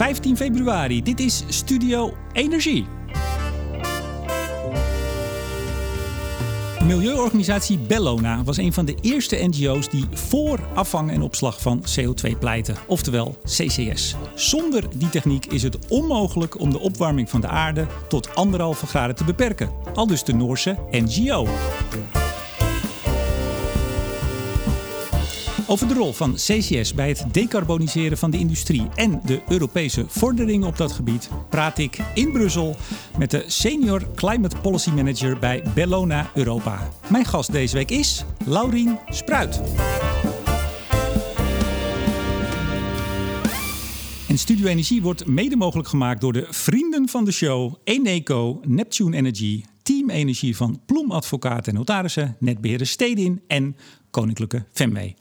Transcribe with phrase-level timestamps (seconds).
[0.00, 1.02] 15 februari.
[1.02, 2.86] Dit is Studio Energie.
[6.84, 12.38] Milieuorganisatie Bellona was een van de eerste NGO's die voor afvang en opslag van CO2
[12.38, 14.16] pleiten, oftewel CCS.
[14.34, 19.16] Zonder die techniek is het onmogelijk om de opwarming van de aarde tot anderhalve graden
[19.16, 19.70] te beperken.
[19.94, 21.46] Al dus de Noorse NGO.
[25.70, 30.68] Over de rol van CCS bij het decarboniseren van de industrie en de Europese vorderingen
[30.68, 32.76] op dat gebied praat ik in Brussel
[33.18, 36.88] met de Senior Climate Policy Manager bij Bellona Europa.
[37.10, 39.60] Mijn gast deze week is Laurien Spruit.
[44.28, 49.16] En Studio Energie wordt mede mogelijk gemaakt door de vrienden van de show Eneco, Neptune
[49.16, 53.76] Energy, Team Energie van Ploem Advocaten en Notarissen, Netbeheerder Stedin en
[54.10, 55.16] Koninklijke Femway.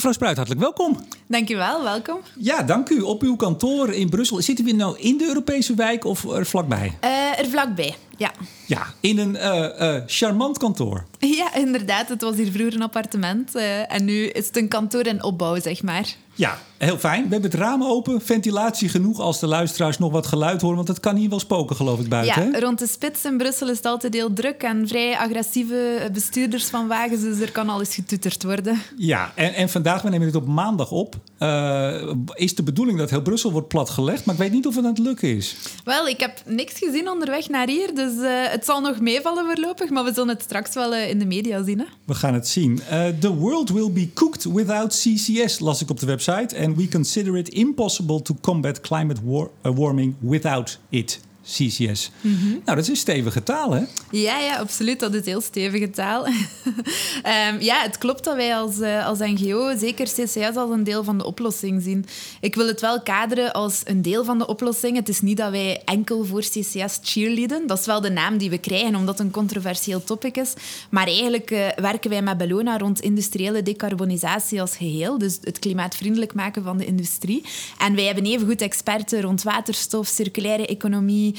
[0.00, 1.04] Mevrouw Spruit, hartelijk welkom.
[1.26, 2.20] Dankjewel, welkom.
[2.38, 3.00] Ja, dank u.
[3.00, 4.42] Op uw kantoor in Brussel.
[4.42, 6.98] Zitten we nou in de Europese wijk of er vlakbij?
[7.04, 8.32] Uh, er vlakbij, ja.
[8.66, 11.06] Ja, in een uh, uh, charmant kantoor.
[11.18, 12.08] Ja, inderdaad.
[12.08, 13.54] Het was hier vroeger een appartement.
[13.88, 16.14] en nu is het een kantoor in opbouw, zeg maar.
[16.34, 17.22] Ja, heel fijn.
[17.22, 20.76] We hebben het raam open, ventilatie genoeg als de luisteraars nog wat geluid horen.
[20.76, 22.50] Want het kan hier wel spoken, geloof ik, buiten.
[22.52, 26.64] Ja, rond de spits in Brussel is het altijd heel druk en vrij agressieve bestuurders
[26.64, 27.20] van wagens.
[27.20, 28.78] Dus er kan alles getuterd worden.
[28.96, 31.16] Ja, en, en vandaag, we nemen dit op maandag op.
[31.38, 34.24] Uh, is de bedoeling dat heel Brussel wordt platgelegd.
[34.24, 35.56] Maar ik weet niet of het aan het lukken is.
[35.84, 37.94] Wel, ik heb niks gezien onderweg naar hier.
[37.94, 39.90] Dus uh, het zal nog meevallen voorlopig.
[39.90, 41.78] Maar we zullen het straks wel uh, in de media zien.
[41.78, 41.84] Hè?
[42.04, 42.80] We gaan het zien.
[43.20, 46.56] the world will be cooked without CCS, las ik op de website.
[46.70, 51.18] And we consider it impossible to combat climate war uh, warming without it.
[51.56, 52.10] CCS.
[52.20, 52.50] Mm -hmm.
[52.50, 53.82] Nou, dat is een stevige taal, hè?
[54.10, 55.00] Ja, ja, absoluut.
[55.00, 56.26] Dat is heel stevige taal.
[56.26, 56.34] um,
[57.70, 61.18] ja, het klopt dat wij als, uh, als NGO zeker CCS als een deel van
[61.18, 62.06] de oplossing zien.
[62.40, 64.96] Ik wil het wel kaderen als een deel van de oplossing.
[64.96, 67.66] Het is niet dat wij enkel voor CCS cheerleaden.
[67.66, 70.52] Dat is wel de naam die we krijgen, omdat het een controversieel topic is.
[70.90, 75.18] Maar eigenlijk uh, werken wij met Bellona rond industriële decarbonisatie als geheel.
[75.18, 77.44] Dus het klimaatvriendelijk maken van de industrie.
[77.78, 81.36] En wij hebben evengoed experten rond waterstof, circulaire economie,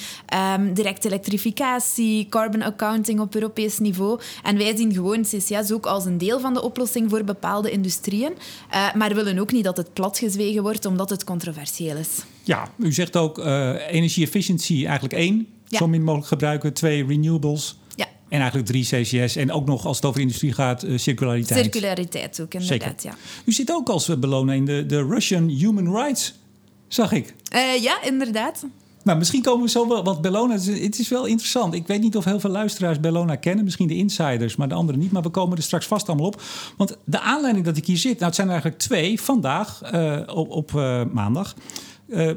[0.57, 4.19] um, directe elektrificatie, carbon accounting op Europees niveau.
[4.43, 8.31] En wij zien gewoon CCS ook als een deel van de oplossing voor bepaalde industrieën.
[8.73, 12.09] Uh, maar willen ook niet dat het platgezwegen wordt omdat het controversieel is.
[12.43, 15.47] Ja, u zegt ook uh, energie-efficiëntie eigenlijk één.
[15.67, 15.77] Ja.
[15.77, 16.73] Zo min mogelijk gebruiken.
[16.73, 17.77] Twee, renewables.
[17.95, 18.07] Ja.
[18.29, 19.35] En eigenlijk drie CCS.
[19.35, 21.59] En ook nog als het over industrie gaat, uh, circulariteit.
[21.59, 23.03] Circulariteit ook, inderdaad.
[23.03, 23.15] Ja.
[23.45, 26.33] U zit ook als beloner in de, de Russian Human Rights,
[26.87, 27.35] zag ik.
[27.55, 28.65] Uh, ja, inderdaad.
[29.03, 30.53] Nou, misschien komen we zo wel wat Bellona.
[30.53, 31.73] Het is wel interessant.
[31.73, 33.63] Ik weet niet of heel veel luisteraars Bellona kennen.
[33.63, 35.11] Misschien de insiders, maar de anderen niet.
[35.11, 36.41] Maar we komen er straks vast allemaal op.
[36.77, 39.21] Want de aanleiding dat ik hier zit, nou, het zijn er eigenlijk twee.
[39.21, 41.55] Vandaag, uh, op, op uh, maandag,
[42.07, 42.31] uh,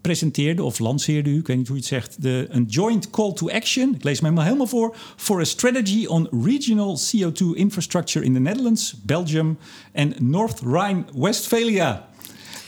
[0.00, 3.32] presenteerde of lanceerde u, ik weet niet hoe je het zegt, de, een joint call
[3.32, 3.94] to action.
[3.94, 4.96] Ik lees me helemaal, helemaal voor.
[5.16, 9.58] For a strategy on regional CO2 infrastructure in the Netherlands, Belgium
[9.92, 12.08] en North Rhine-Westphalia.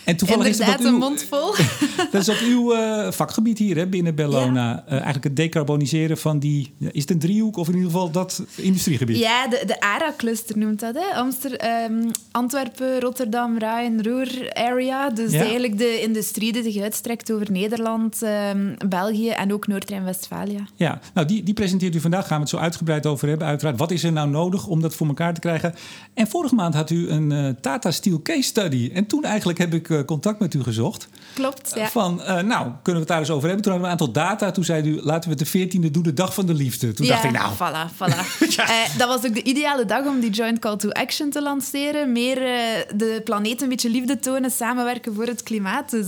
[0.05, 1.55] En toevallig Inderdaad, is dat een mond vol.
[2.11, 4.69] dat is ook uw uh, vakgebied hier hè, binnen Bellona.
[4.69, 4.83] Ja.
[4.85, 6.73] Uh, eigenlijk het decarboniseren van die...
[6.91, 9.17] Is het een driehoek of in ieder geval dat industriegebied?
[9.17, 10.95] Ja, de, de ARA-cluster noemt dat.
[10.95, 11.15] Hè?
[11.15, 15.09] Amster, um, Antwerpen, Rotterdam, Rijn, Roer area.
[15.09, 15.39] Dus ja.
[15.39, 20.65] eigenlijk de industrie die zich uitstrekt over Nederland, um, België en ook Noord-Rijn-Westfalië.
[20.75, 22.27] Ja, nou die, die presenteert u vandaag.
[22.27, 23.77] Gaan we het zo uitgebreid over hebben uiteraard.
[23.79, 25.73] Wat is er nou nodig om dat voor elkaar te krijgen?
[26.13, 28.91] En vorige maand had u een uh, Tata Steel case study.
[28.93, 31.07] En toen eigenlijk heb ik contact met u gezocht.
[31.33, 31.87] Klopt, ja.
[31.87, 33.63] Van, uh, nou, kunnen we het daar eens over hebben?
[33.63, 34.51] Toen hadden we een aantal data.
[34.51, 36.93] Toen zei u, laten we het de 14e doen, de dag van de liefde.
[36.93, 37.53] Toen ja, dacht ik, nou...
[37.53, 38.39] voilà, voilà.
[38.55, 38.69] ja.
[38.69, 42.11] uh, dat was ook de ideale dag om die Joint Call to Action te lanceren.
[42.11, 42.47] Meer uh,
[42.95, 45.89] de planeet een beetje liefde tonen, samenwerken voor het klimaat.
[45.89, 46.07] Dus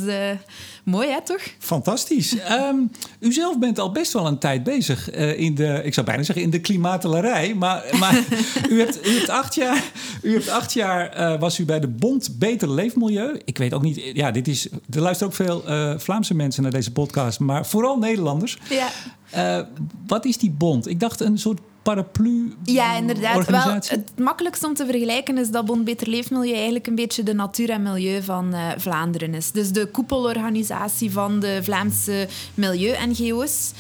[0.86, 1.42] mooi, hè, toch?
[1.60, 2.36] Fantastisch.
[2.52, 6.24] um, u zelf bent al best wel een tijd bezig in de, ik zou bijna
[6.24, 7.54] zeggen, in de klimaatelarij.
[7.54, 8.24] Maar, maar
[8.70, 9.84] u, hebt, u hebt acht jaar,
[10.22, 13.42] u hebt acht jaar was u bij de Bond Beter Leefmilieu.
[13.46, 16.72] Ik weet ook niet, ja, dit is, er luisteren ook veel uh, Vlaamse mensen naar
[16.72, 18.58] deze podcast, maar vooral Nederlanders.
[18.70, 19.68] Ja.
[20.08, 20.88] Wat is die bond?
[20.88, 23.46] Ik dacht een soort paraplu Ja, inderdaad.
[23.46, 27.34] Wel, het makkelijkste om te vergelijken is dat Bond Beter Leefmilieu eigenlijk een beetje de
[27.34, 29.52] natuur en milieu van uh, Vlaanderen is.
[29.52, 33.72] Dus de koepelorganisatie van de Vlaamse milieu-NGO's.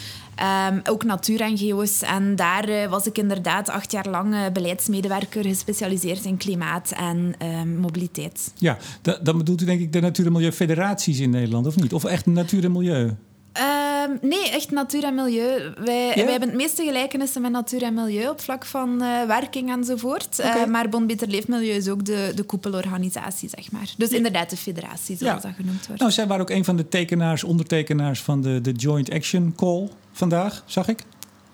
[0.72, 2.02] Um, ook natuur-NGO's.
[2.02, 7.36] En daar uh, was ik inderdaad acht jaar lang uh, beleidsmedewerker gespecialiseerd in klimaat en
[7.60, 8.54] um, mobiliteit.
[8.56, 11.94] Ja, dan bedoelt u denk ik de Natuur- en Milieu-federaties in Nederland, of niet?
[11.94, 13.16] Of echt Natuur en Milieu?
[13.56, 15.74] Ehm, nee, echt natuur en milieu.
[15.78, 19.72] Wij, wij hebben het meeste gelijkenissen met natuur en milieu op vlak van uh, werking
[19.72, 20.40] enzovoort.
[20.40, 20.62] Okay.
[20.62, 23.94] Uh, maar Bon Beter Leefmilieu is ook de, de koepelorganisatie, zeg maar.
[23.98, 26.02] Dus inderdaad de federatie, zoals dat genoemd wordt.
[26.02, 29.90] Nou, zij waren ook een van de tekenaars, ondertekenaars van de, de Joint Action Call
[30.12, 31.00] vandaag, zag ik.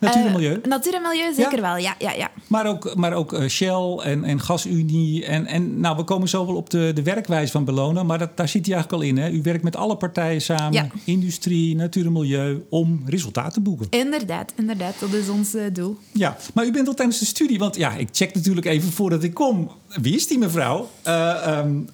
[0.01, 0.55] Natuur en milieu.
[0.55, 1.95] Uh, natuur en milieu, zeker wel, ja.
[1.99, 2.31] ja, ja.
[2.47, 5.25] Maar ook, maar ook uh, Shell en, en Gasunie.
[5.25, 8.03] En, en nou, we komen zo wel op de, de werkwijze van Bellona.
[8.03, 9.17] Maar dat, daar zit hij eigenlijk al in.
[9.17, 9.29] Hè?
[9.29, 10.91] U werkt met alle partijen samen.
[11.03, 12.65] Industrie, natuur en milieu.
[12.69, 13.87] Om resultaten te boeken.
[13.89, 14.99] Inderdaad, inderdaad.
[14.99, 15.97] Dat is ons uh, doel.
[16.11, 17.59] Ja, maar u bent al tijdens de studie.
[17.59, 19.71] Want ja, ik check natuurlijk even voordat ik kom.
[19.87, 20.89] Wie is die mevrouw?
[21.47, 21.89] Um,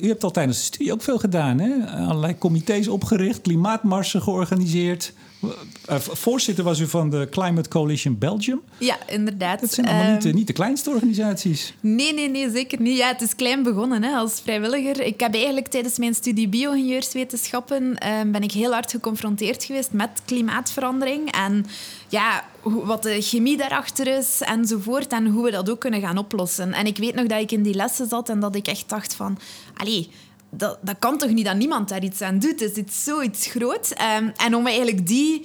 [0.00, 1.58] u hebt al tijdens de studie ook veel gedaan.
[1.58, 1.86] Hè?
[2.06, 3.40] Allerlei comité's opgericht.
[3.40, 5.12] Klimaatmarsen georganiseerd.
[5.42, 8.60] Uh, voorzitter was u van de Climate Coalition Belgium.
[8.78, 9.60] Ja, inderdaad.
[9.60, 11.74] Dat zijn allemaal niet, uh, niet, de kleinste organisaties.
[11.80, 12.96] Nee, nee, nee, zeker niet.
[12.96, 15.00] Ja, het is klein begonnen hè, als vrijwilliger.
[15.00, 20.10] Ik heb eigenlijk tijdens mijn studie bio-ingenieurswetenschappen uh, ben ik heel hard geconfronteerd geweest met
[20.24, 21.32] klimaatverandering.
[21.32, 21.66] En
[22.08, 25.12] ja, wat de chemie daarachter is enzovoort.
[25.12, 26.72] En hoe we dat ook kunnen gaan oplossen.
[26.72, 29.14] En ik weet nog dat ik in die lessen zat en dat ik echt dacht
[29.14, 29.38] van...
[29.76, 30.08] Allee,
[30.50, 32.60] dat, dat kan toch niet dat niemand daar iets aan doet?
[32.60, 33.94] Het is zoiets groot.
[34.18, 35.42] Um, en om eigenlijk die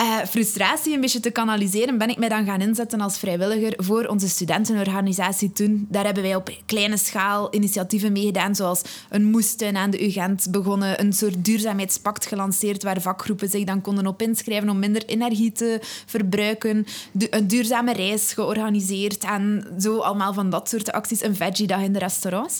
[0.00, 4.04] uh, frustratie een beetje te kanaliseren, ben ik mij dan gaan inzetten als vrijwilliger voor
[4.04, 5.86] onze studentenorganisatie toen.
[5.88, 11.00] Daar hebben wij op kleine schaal initiatieven meegedaan, zoals een moestuin aan de UGent begonnen,
[11.00, 15.78] een soort duurzaamheidspact gelanceerd waar vakgroepen zich dan konden op inschrijven om minder energie te
[16.06, 16.86] verbruiken,
[17.30, 21.98] een duurzame reis georganiseerd en zo allemaal van dat soort acties, een veggie-dag in de
[21.98, 22.58] restaurants.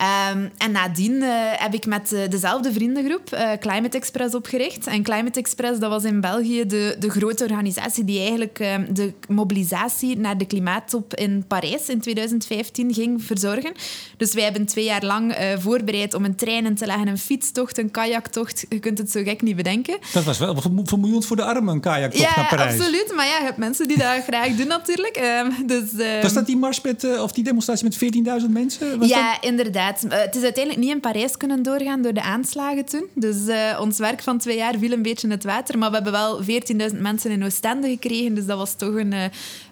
[0.00, 4.86] Um, en nadien uh, heb ik met uh, dezelfde vriendengroep uh, Climate Express opgericht.
[4.86, 9.12] En Climate Express, dat was in België de de, grote organisatie die eigenlijk ehm, de
[9.28, 13.72] mobilisatie naar de klimaattop in Parijs in 2015 ging verzorgen.
[14.16, 17.78] Dus wij hebben twee jaar lang voorbereid om een trein in te leggen, een fietstocht,
[17.78, 18.66] een kajaktocht.
[18.68, 19.98] Je kunt het zo gek niet bedenken.
[20.12, 22.76] Dat was wel vermoeiend voor de armen, een kajaktocht ja, naar Parijs.
[22.76, 23.12] Ja, absoluut.
[23.14, 25.18] Maar ja, je hebt mensen die dat graag doen natuurlijk.
[25.18, 28.98] Uh, dus, was dat die mars met, of die demonstratie met 14.000 mensen?
[28.98, 29.44] Was ja, dat?
[29.44, 29.89] inderdaad.
[30.08, 33.06] Het is uiteindelijk niet in Parijs kunnen doorgaan door de aanslagen toen.
[33.14, 33.36] Dus
[33.78, 35.78] ons werk van twee jaar viel een beetje in het water.
[35.78, 36.42] Maar we hebben wel
[36.92, 38.34] 14.000 mensen in Oostende gekregen.
[38.34, 39.14] Dus dat was toch een,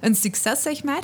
[0.00, 1.02] een succes, zeg maar.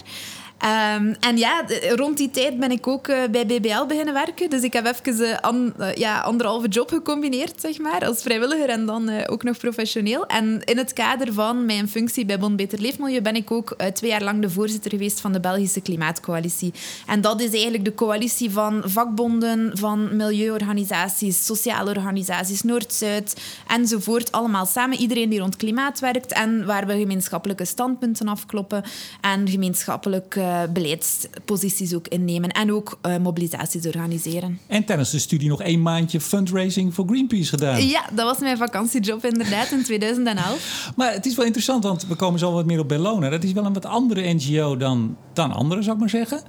[0.65, 1.65] Um, en ja,
[1.95, 4.51] rond die tijd ben ik ook uh, bij BBL beginnen werken.
[4.51, 8.69] Dus ik heb even uh, an, uh, ja, anderhalve job gecombineerd, zeg maar, als vrijwilliger
[8.69, 10.27] en dan ook nog professioneel.
[10.27, 14.11] En in het kader van mijn functie bij Bon Beter Leefmilieu ben ik ook twee
[14.11, 16.73] jaar lang de voorzitter geweest van de Belgische Klimaatcoalitie.
[17.07, 24.33] En dat is eigenlijk de coalitie van vakbonden, van milieuorganisaties, sociale organisaties, Noord-Zuid enzovoort.
[24.33, 28.85] Allemaal samen, iedereen die rond klimaat werkt en waar we gemeenschappelijke standpunten afkloppen
[29.21, 34.59] en gemeenschappelijk uh, beleidsposities ook innemen en ook uh, mobilisaties organiseren.
[34.67, 37.87] En tijdens de studie nog één maandje fundraising voor Greenpeace gedaan.
[37.87, 40.93] Ja, dat was mijn vakantiejob inderdaad in 2011.
[40.97, 43.29] maar het is wel interessant, want we komen zo wat meer op Bellona.
[43.29, 46.43] Dat is wel een wat andere NGO dan, dan andere, zou ik maar zeggen.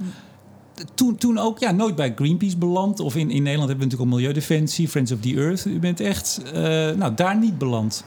[0.95, 2.99] Toen, toen ook ja, nooit bij Greenpeace beland.
[2.99, 5.65] Of in, in Nederland hebben we natuurlijk al Milieudefensie, Friends of the Earth.
[5.65, 6.51] U bent echt uh,
[6.91, 8.03] nou, daar niet beland.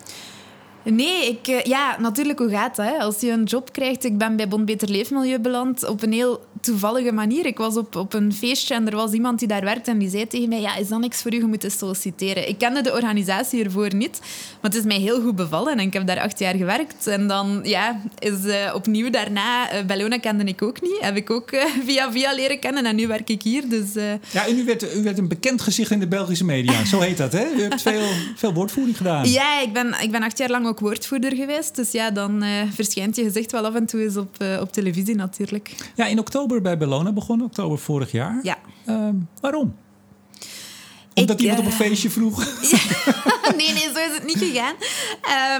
[0.90, 2.87] Nee, ik, uh, ja, natuurlijk, hoe gaat dat?
[2.87, 2.99] Hè?
[2.99, 6.40] Als je een job krijgt, ik ben bij Bon Beter Leefmilieu beland op een heel
[6.60, 7.46] toevallige manier.
[7.46, 10.10] Ik was op, op een feestje en er was iemand die daar werkte en die
[10.10, 12.49] zei tegen mij, ja, is dat niks voor u, je moet solliciteren.
[12.49, 14.19] Ik kende de organisatie ervoor niet,
[14.60, 17.06] maar het is mij heel goed bevallen en ik heb daar acht jaar gewerkt.
[17.06, 21.31] En dan, ja, is uh, opnieuw daarna, uh, Bellona kende ik ook niet, heb ik
[21.31, 21.50] ook
[21.87, 23.69] via via leren kennen en nu werk ik hier.
[23.69, 23.93] Dus,
[24.31, 27.16] Ja, en u werd, u werd een bekend gezicht in de Belgische media, zo heet
[27.16, 27.46] dat, hè?
[27.56, 28.06] U hebt veel,
[28.37, 29.31] veel woordvoering gedaan.
[29.31, 31.77] Ja, ik ben, ik ben acht jaar lang ook woordvoerder geweest.
[31.77, 35.70] Dus ja, dan verschijnt je gezicht wel af en toe eens op, op televisie natuurlijk.
[35.94, 38.38] Ja, in oktober bij Bellona begonnen, oktober vorig jaar.
[38.43, 38.56] Ja.
[38.86, 39.08] Uh,
[39.40, 39.74] waarom?
[41.20, 42.37] Omdat ik, iemand op een feestje vroeg?
[43.56, 44.75] nee, nee, zo is het niet gegaan.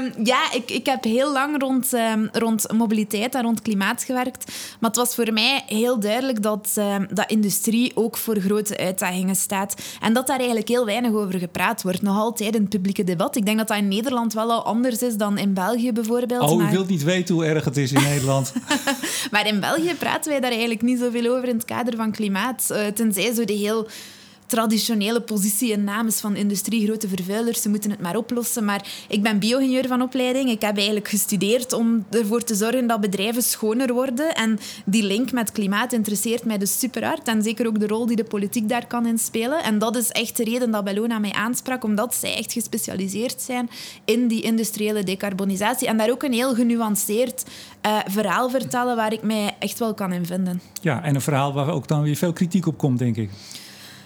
[0.03, 4.53] Um, ja, ik, ik heb heel lang rond, um, rond mobiliteit en rond klimaat gewerkt.
[4.81, 9.37] Maar het was voor mij heel duidelijk dat, um, dat industrie ook voor grote uitdagingen
[9.37, 9.75] staat.
[10.01, 12.03] En dat daar eigenlijk heel weinig over gepraat wordt.
[12.03, 13.37] Nog altijd in het publieke debat.
[13.37, 16.51] Ik denk dat dat in Nederland wel al anders is dan in België bijvoorbeeld.
[16.51, 16.69] Oh, maar...
[16.69, 18.53] u wilt niet weten hoe erg het is in Nederland.
[19.31, 22.69] maar in België praten wij daar eigenlijk niet zoveel over in het kader van klimaat.
[22.71, 23.89] Uh, tenzij zo de heel
[24.49, 27.63] traditionele positie en naam is van industrie, grote vervuilers.
[27.63, 28.65] Ze moeten het maar oplossen.
[28.65, 30.51] Maar ik ben bioingenieur van opleiding.
[30.51, 34.35] Ik heb eigenlijk gestudeerd om ervoor te zorgen dat bedrijven schoner worden.
[34.35, 37.29] En die link met klimaat interesseert mij dus super hard.
[37.29, 39.63] En zeker ook de rol die de politiek daar kan in spelen.
[39.63, 43.71] En dat is echt de reden dat Bellona mij aansprak, omdat zij echt gespecialiseerd zijn
[44.05, 45.89] in die industriële decarbonisatie.
[45.89, 47.45] En daar ook een heel genuanceerd
[47.87, 50.61] uh, verhaal vertellen waar ik mij echt wel kan in vinden.
[50.81, 53.31] Ja, en een verhaal waar ook dan weer veel kritiek op komt, denk ik.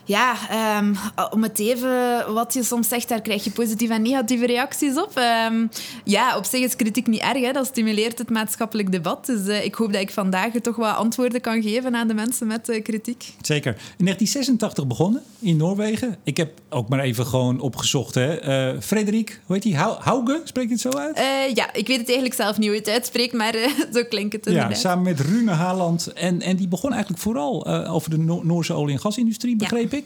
[0.05, 0.37] Ja,
[0.79, 0.97] um,
[1.31, 5.13] om het even wat je soms zegt, daar krijg je positieve en negatieve reacties op.
[5.51, 5.69] Um,
[6.05, 7.53] ja, op zich is kritiek niet erg, hè.
[7.53, 9.27] dat stimuleert het maatschappelijk debat.
[9.27, 12.47] Dus uh, ik hoop dat ik vandaag toch wat antwoorden kan geven aan de mensen
[12.47, 13.33] met uh, kritiek.
[13.41, 13.73] Zeker.
[13.73, 16.17] In 1986 begonnen in Noorwegen.
[16.25, 18.15] Ik heb ook maar even gewoon opgezocht.
[18.15, 18.73] Hè.
[18.75, 19.95] Uh, Frederik, hoe heet hij?
[19.99, 21.21] Hauge, spreek je het zo uit?
[21.55, 23.55] ja, ik weet het eigenlijk zelf niet hoe je het uitspreekt, maar
[23.95, 24.73] zo klinkt het inderdaad.
[24.73, 26.13] Ja, samen met Rune Haaland.
[26.13, 29.99] En, en die begon eigenlijk vooral over de no Noorse olie- en gasindustrie, begreep ja.
[29.99, 30.02] ik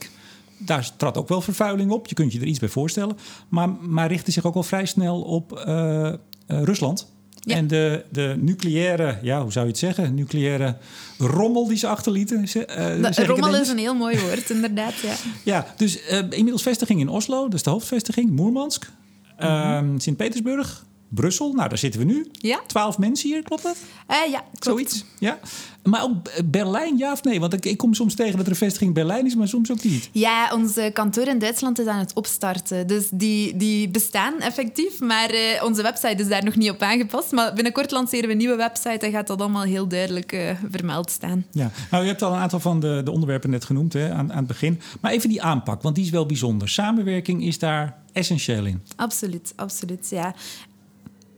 [0.58, 2.06] daar trad ook wel vervuiling op.
[2.06, 3.16] Je kunt je er iets bij voorstellen.
[3.48, 6.12] Maar, maar richtte zich ook al vrij snel op uh, uh,
[6.46, 7.14] Rusland.
[7.46, 10.14] En de, de nucleaire, ja, hoe zou je het zeggen?
[10.14, 10.76] Nucleaire
[11.18, 12.46] rommel die ze achterlieten.
[12.54, 14.94] Uh, rommel is een heel mooi woord, inderdaad.
[14.94, 15.14] Ja,
[15.52, 18.30] ja dus inmiddels vestiging in Oslo, is de hoofdvestiging.
[18.30, 18.90] Moermansk,
[19.38, 20.00] mm -hmm.
[20.00, 20.84] Sint-Petersburg,
[21.16, 22.26] Brussel, nou daar zitten we nu.
[22.32, 22.60] Ja.
[22.66, 23.76] Twaalf mensen hier, klopt dat?
[24.10, 24.64] Uh, ja, klopt.
[24.64, 25.38] Zoiets, ja.
[25.82, 27.40] Maar ook Berlijn, ja of nee?
[27.40, 29.82] Want ik, ik, kom soms tegen dat er een vestiging Berlijn is, maar soms ook
[29.82, 30.08] niet.
[30.12, 32.86] Ja, onze kantoor in Duitsland is aan het opstarten.
[32.86, 37.32] Dus die, die bestaan effectief, maar uh, onze website is daar nog niet op aangepast.
[37.32, 41.10] Maar binnenkort lanceren we een nieuwe website en gaat dat allemaal heel duidelijk uh, vermeld
[41.10, 41.46] staan.
[41.50, 44.30] Ja, nou je hebt al een aantal van de, de onderwerpen net genoemd hè, aan,
[44.32, 44.80] aan het begin.
[45.00, 46.68] Maar even die aanpak, want die is wel bijzonder.
[46.68, 48.82] Samenwerking is daar essentieel in.
[48.96, 50.34] Absoluut, absoluut, ja.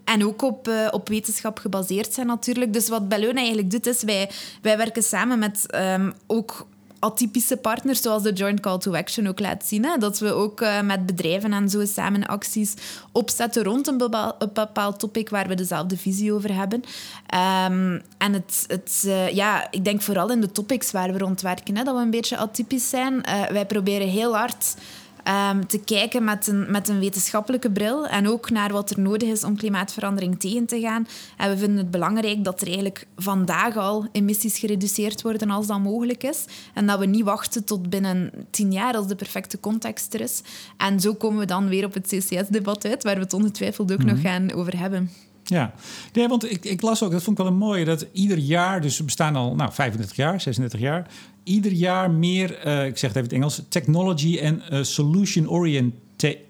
[0.09, 2.73] En ook op, uh, op wetenschap gebaseerd zijn natuurlijk.
[2.73, 4.31] Dus wat Bellona eigenlijk doet, is wij,
[4.63, 6.67] wij werken samen met um, ook
[6.99, 9.85] atypische partners, zoals de Joint Call to Action ook laat zien.
[9.85, 9.97] Hè?
[9.99, 12.75] Dat we ook uh, met bedrijven en zo samen acties
[13.13, 13.99] opzetten rond een
[14.53, 16.83] bepaald, topic waar we dezelfde visie over hebben.
[17.71, 21.41] Um, en het, het, uh, ja, ik denk vooral in de topics waar we rond
[21.41, 23.21] werken, hè, dat we een beetje atypisch zijn.
[23.53, 24.75] Wij proberen heel hard
[25.29, 29.29] um, te kijken met een, met een wetenschappelijke bril en ook naar wat er nodig
[29.29, 31.07] is om klimaatverandering tegen te gaan.
[31.37, 35.81] En we vinden het belangrijk dat er eigenlijk vandaag al emissies gereduceerd worden als dat
[35.81, 36.45] mogelijk is.
[36.75, 40.43] En dat we niet wachten tot binnen tien jaar als de perfecte context er is.
[40.77, 43.99] En zo komen we dan weer op het CCS-debat uit, waar we het ongetwijfeld ook
[43.99, 44.15] mm -hmm.
[44.15, 45.11] nog gaan over hebben.
[45.49, 45.75] Ja,
[46.13, 48.81] nee, want ik, ik, las ook, dat vond ik wel een mooie, dat ieder jaar,
[48.81, 51.11] dus we bestaan al nou, 35 jaar, 36 jaar,
[51.43, 55.49] ieder jaar meer, uh, ik zeg het even in het Engels, technology en uh, solution
[55.49, 56.01] oriented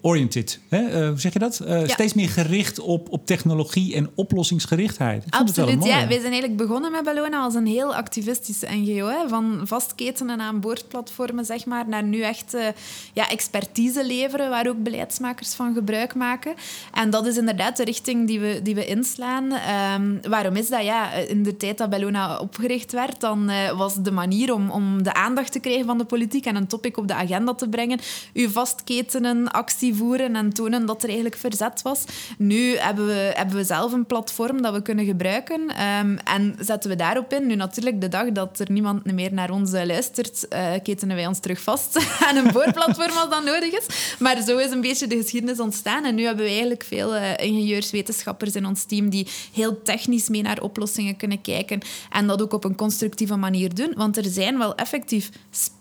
[0.00, 0.60] oriented.
[0.68, 1.02] Hè?
[1.02, 1.60] Uh, hoe zeg je dat?
[1.62, 1.92] Uh, ja.
[1.92, 5.26] Steeds meer gericht op, op technologie en oplossingsgerichtheid.
[5.26, 6.06] Ik Absoluut, ja.
[6.06, 9.06] Wij zijn eigenlijk begonnen met Bellona als een heel activistische NGO.
[9.06, 9.28] Hè?
[9.28, 12.66] Van vastketenen aan boordplatformen, zeg maar, naar nu echt uh,
[13.12, 16.54] ja, expertise leveren, waar ook beleidsmakers van gebruik maken.
[16.92, 19.52] En dat is inderdaad de richting die we, die we inslaan.
[20.00, 20.84] Um, waarom is dat?
[20.84, 25.14] Ja, in de tijd dat Bellona opgericht werd, dan was de manier om, om de
[25.14, 28.00] aandacht te krijgen van de politiek en een topic op de agenda te brengen,
[28.34, 32.04] uw vastketenen actie voeren en tonen dat er eigenlijk verzet was.
[32.38, 36.90] Nu hebben we, hebben we zelf een platform dat we kunnen gebruiken um, en zetten
[36.90, 37.46] we daarop in.
[37.46, 41.40] Nu natuurlijk, de dag dat er niemand meer naar ons luistert, uh, ketenen wij ons
[41.40, 44.16] terug vast aan een boorplatform als dat nodig is.
[44.18, 47.30] Maar zo is een beetje de geschiedenis ontstaan en nu hebben we eigenlijk veel uh,
[47.36, 52.42] ingenieurs, wetenschappers in ons team die heel technisch mee naar oplossingen kunnen kijken en dat
[52.42, 53.92] ook op een constructieve manier doen.
[53.96, 55.30] Want er zijn wel effectief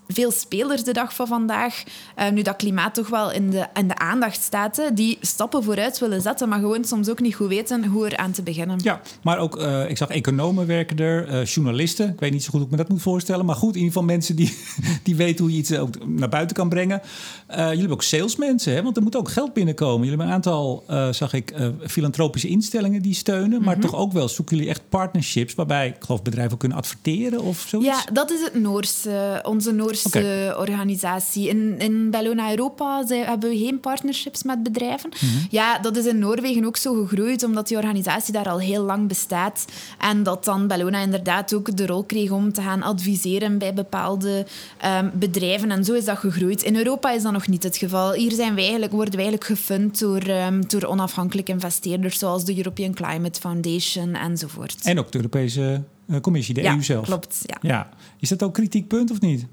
[0.08, 1.84] veel spelers de dag van vandaag,
[2.20, 6.00] uh, nu dat klimaat toch wel in de, in de aandacht staat, die stappen vooruit
[6.00, 8.80] willen zetten, maar gewoon soms ook niet goed weten hoe er aan te beginnen.
[8.84, 12.10] Ja, maar ook, uh, ik zag economen werken er, uh, journalisten.
[12.10, 13.94] Ik weet niet zo goed hoe ik me dat moet voorstellen, maar goed, in ieder
[13.94, 14.58] geval mensen die,
[15.04, 17.02] die weten hoe je iets ook naar buiten kan brengen.
[17.48, 18.84] jullie hebben ook salesmensen, hè?
[18.84, 20.08] want er moet ook geld binnenkomen.
[20.08, 20.84] Jullie hebben een aantal,
[21.14, 21.54] zag ik,
[21.88, 23.92] filantropische instellingen die steunen, maar mm -hmm.
[23.92, 27.90] toch ook wel zoeken jullie echt partnerships waarbij, ik geloof, bedrijven kunnen adverteren of zoiets?
[27.90, 30.50] Ja, dat is het Noorse, onze Noorse okay.
[30.50, 31.50] organisatie.
[31.50, 35.10] In, in Bellona Europa zij, hebben we geen partnerships met bedrijven.
[35.20, 35.48] Mm -hmm.
[35.50, 39.08] Ja, dat is in Noorwegen ook zo gegroeid, omdat die organisatie daar al heel lang
[39.08, 39.66] bestaat.
[40.00, 44.46] En dat dan Bellona inderdaad ook de rol kreeg om te gaan adviseren bij bepaalde
[44.86, 45.72] um, bedrijven.
[45.72, 46.64] En zo is dat gegroeid.
[46.64, 48.14] In Europa is dat nog niet het geval.
[48.14, 52.58] Hier zijn wij eigenlijk, worden wij eigenlijk gefund door, um, door onafhankelijke investeerders, zoals de
[52.58, 54.78] European Climate Foundation enzovoort.
[54.84, 57.06] En ook de Europese uh, Commissie, de ja, EU zelf.
[57.06, 57.58] Klopt, ja.
[57.62, 57.90] ja.
[58.20, 59.46] Is dat ook kritiekpunt of niet?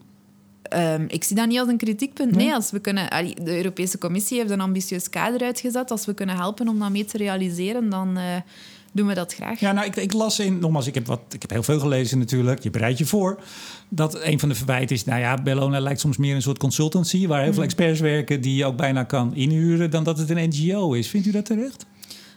[0.72, 2.36] Um, ik zie dat niet als een kritiekpunt.
[2.36, 3.08] Nee, als we kunnen,
[3.44, 5.90] de Europese Commissie heeft een ambitieus kader uitgezet.
[5.90, 8.22] Als we kunnen helpen om dat mee te realiseren, dan uh,
[8.92, 9.60] doen we dat graag.
[9.60, 12.18] Ja, nou, ik, ik, las in, nogmaals, ik heb, wat, ik heb heel veel gelezen
[12.18, 12.62] natuurlijk.
[12.62, 13.40] Je bereidt je voor.
[13.88, 17.26] Dat een van de verwijten is, nou ja, Bellona lijkt soms meer een soort consultancy...
[17.26, 19.90] waar heel veel experts werken die je ook bijna kan inhuren...
[19.90, 21.08] dan dat het een NGO is.
[21.08, 21.86] Vindt u dat terecht?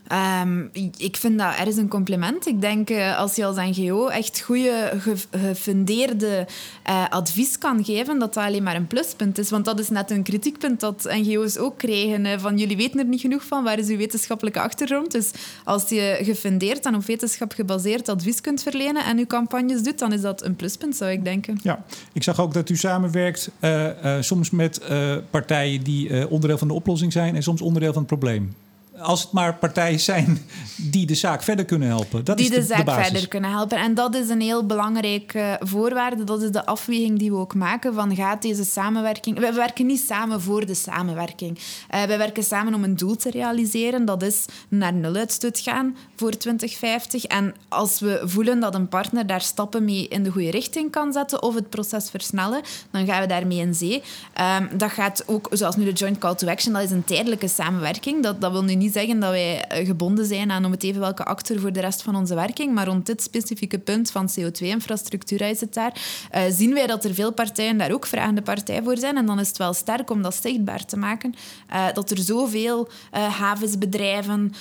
[0.08, 0.66] Ehm,
[0.98, 2.48] ik vind dat ergens een compliment.
[2.48, 4.92] Ik denk uh, als je als NGO echt goede,
[5.32, 6.48] gefundeerde
[6.90, 9.50] uh, advies kan geven, dat dat alleen maar een pluspunt is.
[9.50, 12.40] Want dat is net een kritiekpunt dat NGO's ook krijgen.
[12.40, 15.12] van jullie weten er niet genoeg van, waar is uw wetenschappelijke achtergrond?
[15.12, 15.32] Dus
[15.64, 20.14] als je gefundeerd en op wetenschap gebaseerd advies kunt verlenen en uw campagnes doet, dan
[20.14, 21.60] is dat een pluspunt, zou ik denken.
[21.64, 21.84] Ja,
[22.14, 24.82] ik zag ook dat u samenwerkt uh, soms met
[25.30, 28.54] partijen die onderdeel van de oplossing zijn en soms onderdeel van het probleem
[29.00, 32.24] als het maar partijen zijn die de zaak verder kunnen helpen.
[32.24, 33.78] Dat die is de, de zaak verder kunnen helpen.
[33.78, 36.24] En dat is een heel belangrijke voorwaarde.
[36.24, 39.40] Dat is de afweging die we ook maken van gaat deze samenwerking...
[39.40, 41.60] We werken niet samen voor de samenwerking.
[41.96, 44.06] Uh, we werken samen om een doel te realiseren.
[44.06, 47.24] Dat is naar nuluitstoot gaan voor 2050.
[47.24, 51.14] En als we voelen dat een partner daar stappen mee in de goede richting kan
[51.14, 52.62] zetten of het proces versnellen,
[52.92, 54.04] dan gaan we daarmee in zee.
[54.60, 57.48] Um, dat gaat ook, zoals nu de Joint Call to Action, dat is een tijdelijke
[57.48, 58.24] samenwerking.
[58.24, 61.00] Dat, dat wil nu niet zeggen dat wij eh, gebonden zijn aan om het even
[61.02, 62.74] welke actor voor de rest van onze werking.
[62.74, 66.02] Maar rond dit specifieke punt van CO2-infrastructuur is het daar.
[66.36, 69.18] Uh, zien wij dat er veel partijen daar ook vragende partij voor zijn.
[69.18, 71.36] En dan is het wel sterk om dat zichtbaar te maken.
[71.74, 74.54] Uh, dat er zoveel havensbedrijven,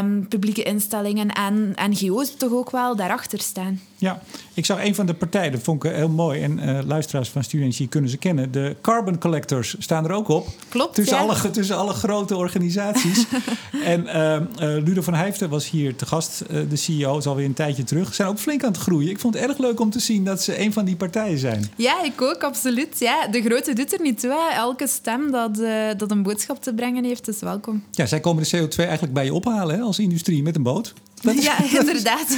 [0.00, 3.80] um, publieke instellingen en NGO's toch ook wel daarachter staan.
[3.96, 4.22] Ja,
[4.54, 6.42] ik zag een van de partijen, dat vond ik heel mooi.
[6.42, 8.52] En uh, luisteraars van Studie kunnen ze kennen.
[8.52, 10.48] De Carbon Collectors staan er ook op.
[10.68, 11.22] Klopt, Tussen, ja.
[11.22, 13.26] alle, tussen alle grote organisaties.
[13.84, 17.54] en uh, uh, Ludo van Heijften was hier te gast, de CEO, is alweer een
[17.54, 18.08] tijdje terug.
[18.08, 19.10] Ze zijn ook flink aan het groeien.
[19.10, 21.70] Ik vond het erg leuk om te zien dat ze een van die partijen zijn.
[21.76, 22.98] Ja, ik ook, absoluut.
[22.98, 24.30] Ja, de grote doet er niet toe.
[24.30, 24.56] Hè.
[24.56, 25.56] Elke stem dat,
[25.98, 27.82] dat een boodschap te brengen heeft, is welkom.
[27.90, 30.94] Ja, zij komen de CO2 eigenlijk bij je ophalen hè, als industrie met een boot.
[31.20, 32.36] Ja, inderdaad.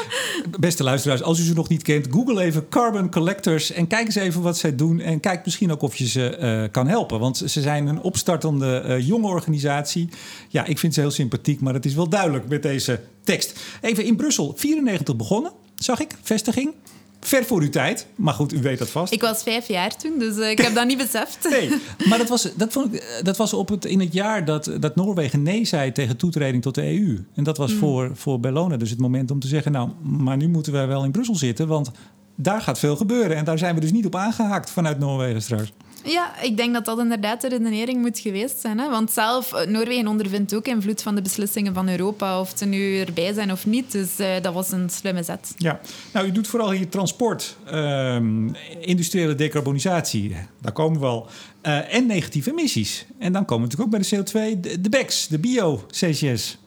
[0.60, 4.14] Beste luisteraars, als u ze nog niet kent, google even Carbon Collectors en kijk eens
[4.14, 5.00] even wat zij doen.
[5.00, 7.20] En kijk misschien ook of je ze uh, kan helpen.
[7.20, 10.08] Want ze zijn een opstartende uh, jonge organisatie.
[10.48, 13.60] Ja, ik vind ze heel sympathiek, maar het is wel duidelijk met deze tekst.
[13.80, 16.74] Even in Brussel, 94 begonnen, zag ik, vestiging.
[17.20, 19.12] Ver voor uw tijd, maar goed, u weet dat vast.
[19.12, 21.38] Ik was vijf jaar toen, dus uh, ik heb dat niet beseft.
[21.50, 21.70] Nee,
[22.08, 24.96] maar dat was, dat vond ik, dat was op het, in het jaar dat, dat
[24.96, 27.24] Noorwegen nee zei tegen toetreding tot de EU.
[27.34, 27.78] En dat was mm.
[27.78, 29.72] voor, voor Bellona dus het moment om te zeggen...
[29.72, 31.90] nou, maar nu moeten wij wel in Brussel zitten, want
[32.34, 33.36] daar gaat veel gebeuren.
[33.36, 35.72] En daar zijn we dus niet op aangehaakt vanuit Noorwegen straks.
[36.10, 38.78] Ja, ik denk dat dat inderdaad de redenering moet geweest zijn.
[38.78, 38.90] Hè?
[38.90, 43.32] Want zelf, Noorwegen ondervindt ook invloed van de beslissingen van Europa, of ze nu erbij
[43.32, 43.92] zijn of niet.
[43.92, 45.52] Dus uh, dat was een slimme zet.
[45.56, 45.80] Ja,
[46.12, 51.26] nou, u doet vooral hier transport, um, industriële decarbonisatie, daar komen we al,
[51.62, 53.06] uh, en negatieve emissies.
[53.18, 56.58] En dan komen we natuurlijk ook bij de CO2, de, de BECS, de bio-CCS.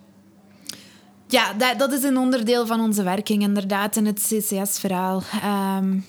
[1.27, 5.23] Ja, dat, dat, is een onderdeel van onze werking, inderdaad, in het CCS-verhaal.
[5.77, 6.05] Um,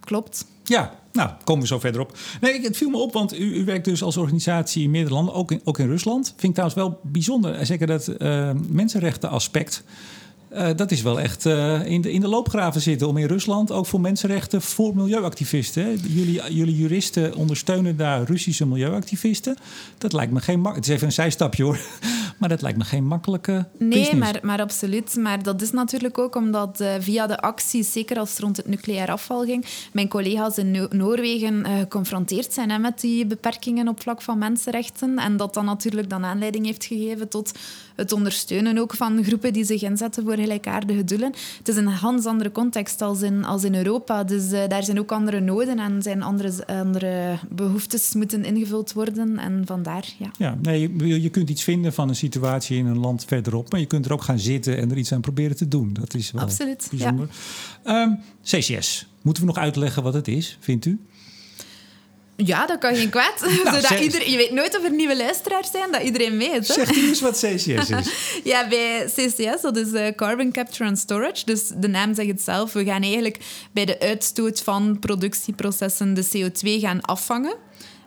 [0.00, 0.46] klopt.
[0.64, 2.16] Ja, nou, komen we zo verder op.
[2.40, 5.34] Nee, het viel me op, want u, u werkt dus als organisatie in meerdere landen,
[5.34, 6.26] ook in, ook in Rusland.
[6.26, 9.84] Vind ik trouwens wel bijzonder, zeker dat uh, mensenrechtenaspect.
[10.54, 13.72] Uh, dat is wel echt uh, in, de, in de loopgraven zitten om in Rusland
[13.72, 15.82] ook voor mensenrechten, voor milieuactivisten.
[15.82, 15.94] Hè.
[16.08, 19.56] Jullie, jullie juristen ondersteunen daar Russische milieuactivisten.
[19.98, 20.76] Dat lijkt me geen makkelijk.
[20.76, 21.78] Het is even een zijstapje hoor.
[22.38, 23.66] Maar dat lijkt me geen makkelijke.
[23.78, 25.16] Nee, maar, maar absoluut.
[25.16, 28.68] Maar dat is natuurlijk ook omdat uh, via de acties, zeker als het rond het
[28.68, 34.02] nucleair afval ging, mijn collega's in no Noorwegen geconfronteerd zijn hè, met die beperkingen op
[34.02, 35.18] vlak van mensenrechten.
[35.18, 37.52] En dat dan natuurlijk dan aanleiding heeft gegeven tot
[37.96, 41.32] het ondersteunen ook van groepen die zich inzetten voor gelijkaardige doelen.
[41.58, 44.24] Het is een ganz andere context als in, als in Europa.
[44.24, 49.38] Dus uh, daar zijn ook andere noden en zijn andere, andere behoeftes moeten ingevuld worden.
[49.38, 50.30] En vandaar, ja.
[50.38, 53.80] Ja, nee, je, je kunt iets vinden van een situatie in een land verderop, maar
[53.80, 55.92] je kunt er ook gaan zitten en er iets aan proberen te doen.
[55.92, 57.28] Dat is wel Absoluut, bijzonder.
[57.84, 58.02] Ja.
[58.02, 61.00] Um, CCS, moeten we nog uitleggen wat het is, vindt u?
[62.36, 63.40] Ja, dat kan geen kwaad.
[63.64, 66.68] Nou, Zodat iedereen, je weet nooit of er nieuwe luisteraars zijn, dat iedereen weet.
[66.68, 66.74] Hè?
[66.74, 67.90] Zeg eens wat CCS is.
[68.44, 71.44] ja, bij CCS, dat is uh, Carbon Capture and Storage.
[71.44, 72.72] Dus de naam zegt het zelf.
[72.72, 73.38] We gaan eigenlijk
[73.72, 77.54] bij de uitstoot van productieprocessen de CO2 gaan afvangen.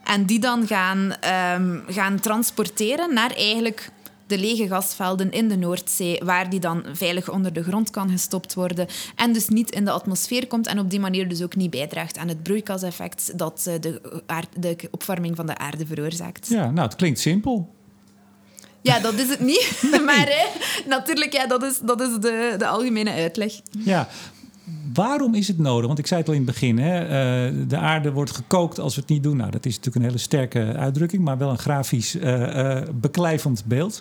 [0.03, 1.15] En die dan gaan,
[1.55, 3.89] um, gaan transporteren naar eigenlijk
[4.27, 8.53] de lege gasvelden in de Noordzee, waar die dan veilig onder de grond kan gestopt
[8.53, 11.69] worden en dus niet in de atmosfeer komt en op die manier dus ook niet
[11.69, 14.01] bijdraagt aan het broeikaseffect dat eh, de,
[14.57, 16.47] de opwarming van de aarde veroorzaakt.
[16.47, 17.75] Ja, nou, het klinkt simpel.
[18.81, 19.65] Ja, dat is het niet.
[19.91, 20.01] Nee.
[20.01, 20.45] Maar hè,
[20.87, 23.53] natuurlijk, ja, dat is, dat is de, de algemene uitleg.
[23.71, 24.07] Ja,
[24.93, 25.87] Waarom is het nodig?
[25.87, 28.95] Want ik zei het al in het begin: hè, uh, de aarde wordt gekookt als
[28.95, 29.37] we het niet doen.
[29.37, 33.65] Nou, dat is natuurlijk een hele sterke uitdrukking, maar wel een grafisch uh, uh, beklijvend
[33.65, 33.99] beeld.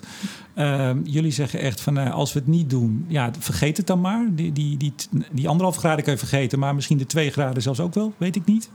[1.03, 4.27] jullie zeggen echt van als we het niet doen, ja, vergeet het dan maar.
[4.31, 4.93] Die, die, die,
[5.31, 8.35] die anderhalf graden kan je vergeten, maar misschien de twee graden zelfs ook wel, weet
[8.35, 8.69] ik niet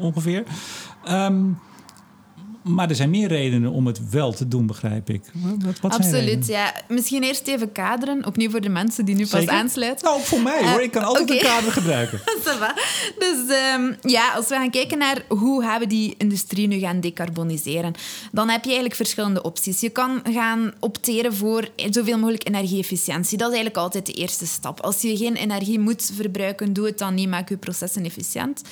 [0.00, 0.44] ongeveer.
[1.10, 1.58] Um,
[2.66, 5.22] Maar er zijn meer redenen om het wel te doen, begrijp ik.
[5.32, 6.74] Wat, wat Absoluut, ja.
[6.88, 10.04] Misschien eerst even kaderen, opnieuw voor de mensen die nu pas aansluiten.
[10.04, 10.82] Nou, voor mij hoor.
[10.82, 11.36] ik kan altijd okay.
[11.36, 12.20] een kader gebruiken.
[13.24, 17.00] dus um, ja, als we gaan kijken naar hoe gaan we die industrie nu gaan
[17.00, 17.94] decarboniseren,
[18.32, 19.80] dan heb je eigenlijk verschillende opties.
[19.80, 23.38] Je kan gaan opteren voor zoveel mogelijk energie-efficiëntie.
[23.38, 24.80] Dat is eigenlijk altijd de eerste stap.
[24.80, 28.62] Als je geen energie moet verbruiken, doe het dan niet, maak je processen efficiënt.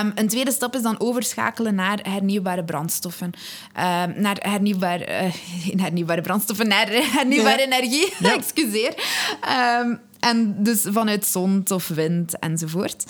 [0.00, 3.13] Um, een tweede stap is dan overschakelen naar hernieuwbare brandstoffen.
[3.22, 3.32] Uh,
[4.16, 5.32] naar hernieuwbaar, uh,
[5.76, 7.64] hernieuwbare brandstoffen, naar hernieuwbare ja.
[7.64, 8.12] energie.
[8.18, 8.34] Ja.
[8.38, 8.94] Excuseer.
[9.80, 13.04] Um, en dus vanuit zon of wind enzovoort.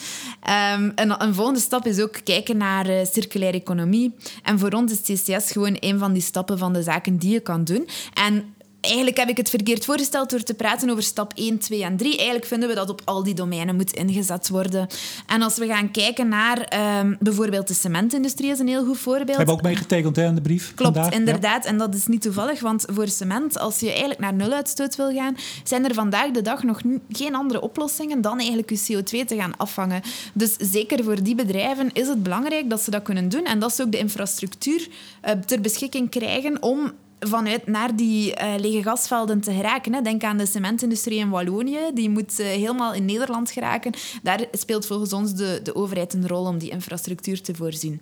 [0.74, 4.14] Um, een, een, volgende stap is ook kijken naar uh, circulaire economie.
[4.42, 7.40] En voor ons is CCS gewoon een van die stappen van de zaken die je
[7.40, 7.88] kan doen.
[8.14, 8.53] En
[8.84, 12.16] eigenlijk heb ik het verkeerd voorgesteld door te praten over stap 1, 2 en 3.
[12.16, 14.86] Eigenlijk vinden we dat op al die domeinen moet ingezet worden.
[15.26, 19.26] En als we gaan kijken naar um, bijvoorbeeld de cementindustrie is een heel goed voorbeeld.
[19.28, 21.12] We hebben ook meegetekend aan de brief Klopt, vandaag.
[21.12, 21.64] inderdaad.
[21.64, 25.36] En dat is niet toevallig, want voor cement, als je eigenlijk naar nuluitstoot wil gaan,
[25.64, 29.56] zijn er vandaag de dag nog geen andere oplossingen dan eigenlijk je CO2 te gaan
[29.56, 30.02] afvangen.
[30.32, 33.74] Dus zeker voor die bedrijven is het belangrijk dat ze dat kunnen doen en dat
[33.74, 34.88] ze ook de infrastructuur
[35.24, 36.92] uh, ter beschikking krijgen om
[37.28, 39.94] vanuit naar die uh, lege gasvelden te geraken.
[39.94, 40.02] Hè.
[40.02, 41.78] Denk aan de cementindustrie in Wallonië.
[41.94, 43.92] Die moet uh, helemaal in Nederland geraken.
[44.22, 48.00] Daar speelt volgens ons de, de overheid een rol om die infrastructuur te voorzien.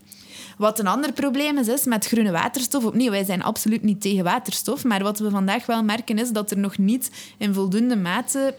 [0.59, 2.85] Wat een ander probleem is, is met groene waterstof.
[2.85, 4.85] Opnieuw, wij zijn absoluut niet tegen waterstof.
[4.85, 8.55] Maar wat we vandaag wel merken is dat er nog niet in voldoende mate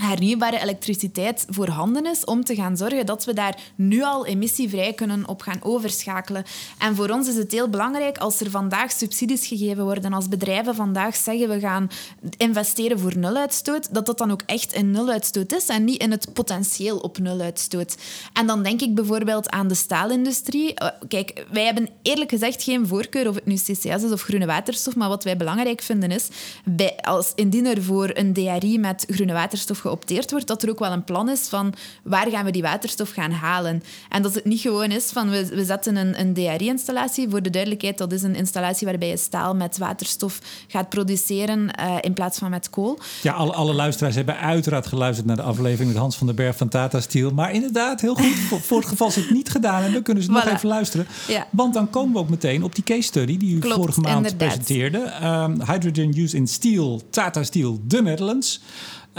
[0.00, 5.28] hernieuwbare elektriciteit voorhanden is om te gaan zorgen dat we daar nu al emissievrij kunnen
[5.28, 6.44] op gaan overschakelen.
[6.78, 10.74] En voor ons is het heel belangrijk als er vandaag subsidies gegeven worden, als bedrijven
[10.74, 11.90] vandaag zeggen we gaan
[12.36, 16.32] investeren voor nuluitstoot, dat dat dan ook echt een nuluitstoot is en niet in het
[16.32, 17.96] potentieel op nuluitstoot.
[18.32, 20.74] En dan denk ik bijvoorbeeld aan de staalindustrie.
[20.74, 24.46] Eh, kijk, wij hebben eerlijk gezegd geen voorkeur of het nu CCS is of groene
[24.46, 26.28] waterstof, maar wat wij belangrijk vinden is,
[26.64, 30.78] bij, als indien er voor een DRI met groene waterstof geopteerd wordt, dat er ook
[30.78, 33.82] wel een plan is van waar gaan we die waterstof gaan halen.
[34.08, 37.28] En dat het niet gewoon is van we, we zetten een, een DRI-installatie.
[37.28, 41.96] Voor de duidelijkheid, dat is een installatie waarbij je staal met waterstof gaat produceren uh,
[42.00, 42.98] in plaats van met kool.
[43.22, 46.56] Ja, alle, alle luisteraars hebben uiteraard geluisterd naar de aflevering met Hans van den Berg
[46.56, 47.30] van Tata Steel.
[47.30, 48.34] Maar inderdaad, heel goed.
[48.48, 51.06] voor, voor het geval ze het niet gedaan hebben, kunnen ze nog even luisteren.
[51.28, 51.46] Ja.
[51.50, 54.16] Want dan komen we ook meteen op die case study die u Klopt, vorige maand
[54.16, 54.38] inderdaad.
[54.38, 55.12] presenteerde.
[55.22, 58.60] Um, hydrogen use in steel, Tata Steel, the Netherlands.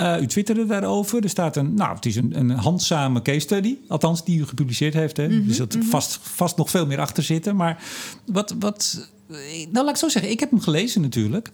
[0.02, 1.24] Uh, u twitterde daarover.
[1.24, 3.78] Er staat een, nou, het is een, een handzame case study.
[3.88, 5.18] Althans, die u gepubliceerd heeft.
[5.18, 5.28] Hè.
[5.28, 7.56] Mm dus er mm vast, vast nog veel meer achter zitten.
[7.56, 7.84] Maar
[8.26, 9.10] wat, wat.
[9.28, 10.32] Nou, laat ik zo zeggen.
[10.32, 11.52] Ik heb hem gelezen natuurlijk.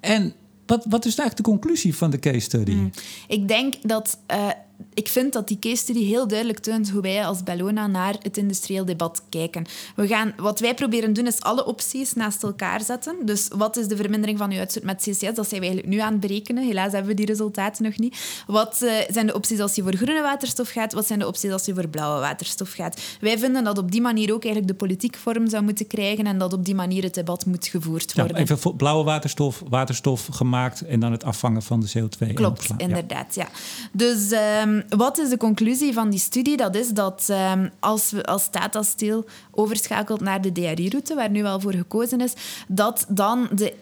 [0.00, 0.34] En
[0.66, 2.72] wat, wat is eigenlijk de conclusie van de case study?
[2.72, 2.90] Mm.
[3.28, 4.48] Ik denk dat uh,
[4.96, 8.36] ik vind dat die case study heel duidelijk toont hoe wij als Bellona naar het
[8.36, 9.64] industrieel debat kijken.
[9.96, 13.16] We gaan, wat wij proberen doen, is alle opties naast elkaar zetten.
[13.24, 15.20] Dus wat is de vermindering van uw uitstoot met CCS?
[15.20, 16.64] Dat zijn we eigenlijk nu aan het berekenen.
[16.64, 18.44] Helaas hebben we die resultaten nog niet.
[18.46, 20.92] Wat uh, zijn de opties als je voor groene waterstof gaat?
[20.92, 23.00] Wat zijn de opties als je voor blauwe waterstof gaat?
[23.20, 26.38] Wij vinden dat op die manier ook eigenlijk de politiek vorm zou moeten krijgen en
[26.38, 28.36] dat op die manier het debat moet gevoerd worden.
[28.36, 32.32] Ja, even blauwe waterstof, waterstof gemaakt en dan het afvangen van de CO2.
[32.34, 33.34] Klopt, inderdaad.
[33.34, 33.48] Ja.
[33.92, 34.32] Dus...
[34.32, 36.56] Uh, Um, wat is de conclusie van die studie?
[36.56, 41.44] Dat is dat um, als we als Tata Steel overschakelt naar de DRI-route, waar nu
[41.44, 42.32] al voor gekozen is,
[42.68, 43.74] dat dan de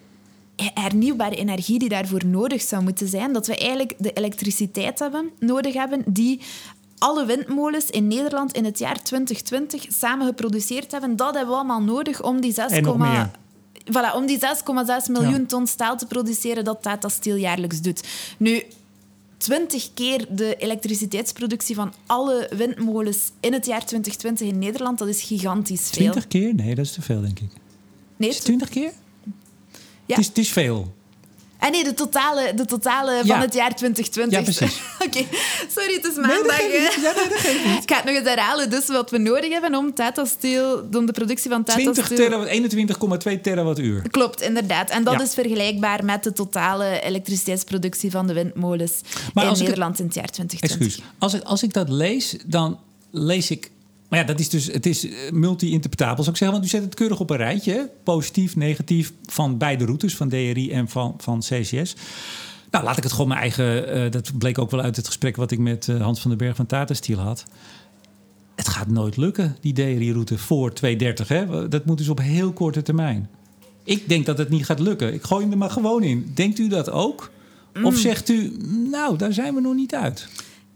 [0.56, 5.74] hernieuwbare energie die daarvoor nodig zou moeten zijn, dat we eigenlijk de elektriciteit hebben, nodig
[5.74, 6.40] hebben die
[6.98, 11.16] alle windmolens in Nederland in het jaar 2020 samen geproduceerd hebben.
[11.16, 12.80] Dat hebben we allemaal nodig om die 6,
[13.84, 18.08] voilà, om die 6,6 miljoen ton staal te produceren dat Tata Steel jaarlijks doet.
[18.38, 18.62] Nu,
[19.36, 24.98] 20 keer de elektriciteitsproductie van alle windmolens in het jaar 2020 in Nederland.
[24.98, 26.10] Dat is gigantisch veel.
[26.10, 26.54] 20 keer?
[26.54, 27.50] Nee, dat is te veel, denk ik.
[28.16, 28.92] Nee, is 20 keer?
[30.06, 30.14] Ja.
[30.14, 30.94] Het is, het is veel.
[31.64, 34.38] En nee, de totale, de totale van het jaar 2020.
[34.38, 34.80] Ja, precies.
[35.06, 35.24] Oké,
[35.68, 36.58] sorry, het is maandag.
[36.58, 37.82] Nee, dat ja, nee, dat niet.
[37.82, 38.70] Ik ga het nog eens herhalen.
[38.70, 43.34] Dus wat we nodig hebben om Tata Steel, om de productie van Tata 20 Steel...
[43.36, 44.10] 21,2 terawattuur.
[44.10, 44.90] Klopt, inderdaad.
[44.90, 49.00] En dat is vergelijkbaar met de totale elektriciteitsproductie van de windmolens
[49.34, 50.60] in Nederland in het jaar 2020.
[50.60, 51.02] Excuus.
[51.18, 52.78] Als ik, als ik dat lees, dan
[53.10, 53.70] lees ik
[54.14, 56.58] maar ja, dat is dus, het is eh, multi-interpretabel, zou ik zeggen.
[56.58, 57.90] Want u zet het keurig op een rijtje.
[58.02, 61.96] Positief, negatief, van beide routes, van DRI en van, van CCS.
[62.70, 63.96] Nou, laat ik het gewoon mijn eigen...
[63.96, 66.38] Uh, dat bleek ook wel uit het gesprek wat ik met uh, Hans van den
[66.38, 67.44] Berg van Tata Steel had.
[68.54, 71.28] Het gaat nooit lukken, die DRI-route voor 230.
[71.28, 71.68] Hè?
[71.68, 73.28] Dat moet dus op heel korte termijn.
[73.84, 75.14] Ik denk dat het niet gaat lukken.
[75.14, 76.32] Ik gooi hem er maar gewoon in.
[76.34, 77.30] Denkt u dat ook?
[77.74, 77.96] Of mm.
[77.96, 78.56] zegt u,
[78.90, 80.28] nou, daar zijn we nog niet uit?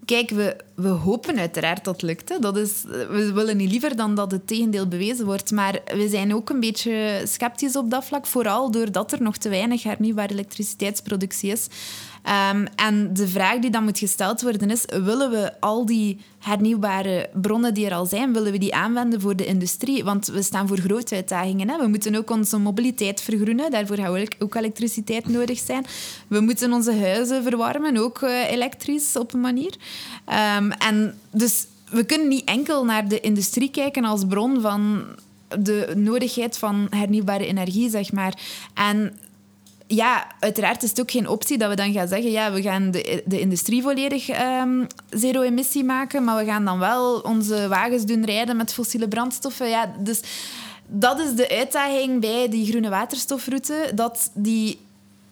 [0.09, 2.29] Kijk, we, we hopen uiteraard dat het lukt.
[2.29, 2.39] Hè.
[2.39, 5.51] Dat is, we willen niet liever dan dat het tegendeel bewezen wordt.
[5.51, 8.27] Maar we zijn ook een beetje sceptisch op dat vlak.
[8.27, 11.67] Vooral doordat er nog te weinig hernieuwbare elektriciteitsproductie is.
[12.53, 17.31] Um, en de vraag die dan moet gesteld worden is: willen we al die hernieuwbare
[17.33, 20.05] bronnen die er al zijn, willen we die aanwenden voor de industrie?
[20.05, 21.69] Want we staan voor grote uitdagingen.
[21.69, 21.79] Hè?
[21.79, 23.71] We moeten ook onze mobiliteit vergroenen.
[23.71, 25.87] Daarvoor gaan ook elektriciteit nodig zijn.
[26.27, 29.75] We moeten onze huizen verwarmen, ook uh, elektrisch op een manier.
[30.57, 35.05] Um, en dus we kunnen niet enkel naar de industrie kijken als bron van
[35.59, 38.41] de nodigheid van hernieuwbare energie, zeg maar.
[38.75, 39.19] En
[39.89, 42.91] ja, uiteraard is het ook geen optie dat we dan gaan zeggen, ja, we gaan
[42.91, 44.29] de, de industrie volledig
[44.61, 49.69] um, zero-emissie maken, maar we gaan dan wel onze wagens doen rijden met fossiele brandstoffen.
[49.69, 50.21] Ja, dus
[50.87, 54.79] dat is de uitdaging bij die groene waterstofroute, dat die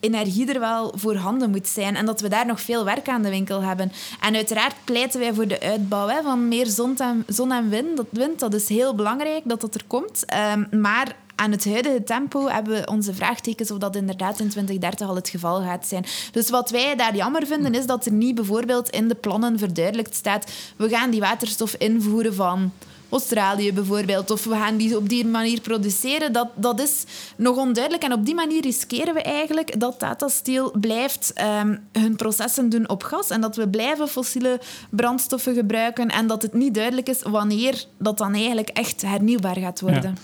[0.01, 3.29] energie er wel voorhanden moet zijn en dat we daar nog veel werk aan de
[3.29, 3.92] winkel hebben.
[4.21, 7.97] En uiteraard pleiten wij voor de uitbouw hè, van meer zon en, zon en wind.
[7.97, 8.40] Dat, wind.
[8.40, 10.25] dat is heel belangrijk dat dat er komt.
[10.55, 15.09] Um, maar aan het huidige tempo hebben we onze vraagtekens of dat inderdaad in 2030
[15.09, 16.05] al het geval gaat zijn.
[16.33, 20.14] Dus wat wij daar jammer vinden, is dat er niet bijvoorbeeld in de plannen verduidelijkt
[20.14, 22.72] staat we gaan die waterstof invoeren van
[23.09, 27.05] Australië bijvoorbeeld, of we gaan die op die manier produceren, dat, dat is
[27.37, 28.05] nog onduidelijk.
[28.05, 32.88] En op die manier riskeren we eigenlijk dat Tata Steel blijft um, hun processen doen
[32.88, 37.22] op gas en dat we blijven fossiele brandstoffen gebruiken en dat het niet duidelijk is
[37.22, 40.18] wanneer dat dan eigenlijk echt hernieuwbaar gaat worden.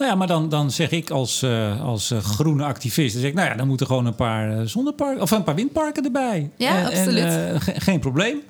[0.00, 3.12] Nou ja, maar dan, dan zeg ik als, uh, als uh, groene activist...
[3.12, 5.22] Dan zeg ik, nou ja, dan moeten gewoon een paar uh, zonneparken...
[5.22, 6.50] of een paar windparken erbij.
[6.56, 7.24] Ja, absoluut.
[7.24, 8.40] En, geen probleem.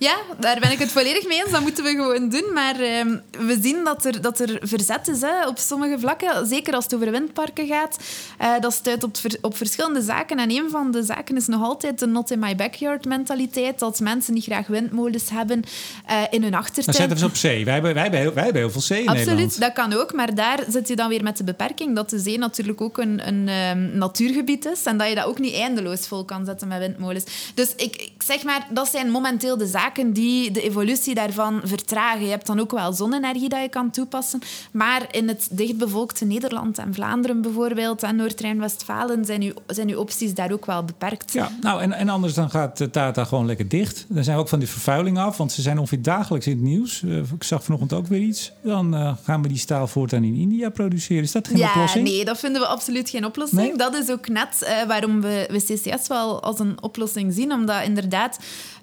[0.00, 1.50] Ja, daar ben ik het volledig mee eens.
[1.50, 2.52] Dat moeten we gewoon doen.
[2.54, 6.46] Maar uh, we zien dat er, dat er verzet is hè, op sommige vlakken.
[6.46, 7.96] Zeker als het over windparken gaat.
[8.40, 10.38] Uh, dat stuit op, op verschillende zaken.
[10.38, 13.78] En een van de zaken is nog altijd de not in my backyard mentaliteit.
[13.78, 15.62] Dat mensen die graag windmolens hebben
[16.10, 16.96] uh, in hun achtertuin.
[16.96, 17.64] Zetten we ze op zee.
[17.64, 19.60] Wij hebben, wij, hebben heel, wij hebben heel veel zee in Absoluut, Nederland.
[19.60, 20.12] dat kan ook.
[20.12, 23.28] Maar daar zit je dan weer met de beperking dat de zee natuurlijk ook een,
[23.28, 24.82] een um, natuurgebied is.
[24.84, 27.24] En dat je dat ook niet eindeloos vol kan zetten met windmolens.
[27.54, 32.24] Dus ik, ik zeg maar, dat zijn momenteel de zaken die de evolutie daarvan vertragen.
[32.24, 34.40] Je hebt dan ook wel zonne-energie dat je kan toepassen.
[34.70, 40.34] Maar in het dichtbevolkte Nederland en Vlaanderen bijvoorbeeld en Noord-Rijn-Westfalen zijn uw, zijn uw opties
[40.34, 41.32] daar ook wel beperkt.
[41.32, 44.04] Ja, nou en, en anders dan gaat Tata gewoon lekker dicht.
[44.08, 46.62] Dan zijn we ook van die vervuiling af, want ze zijn ongeveer dagelijks in het
[46.62, 47.02] nieuws.
[47.02, 48.52] Uh, ik zag vanochtend ook weer iets.
[48.62, 51.22] Dan uh, gaan we die staal voortaan in India produceren.
[51.22, 52.08] Is dat geen ja, oplossing?
[52.08, 53.60] Nee, dat vinden we absoluut geen oplossing.
[53.60, 53.76] Nee?
[53.76, 57.52] Dat is ook net uh, waarom we, we CCS wel als een oplossing zien.
[57.52, 58.38] Omdat inderdaad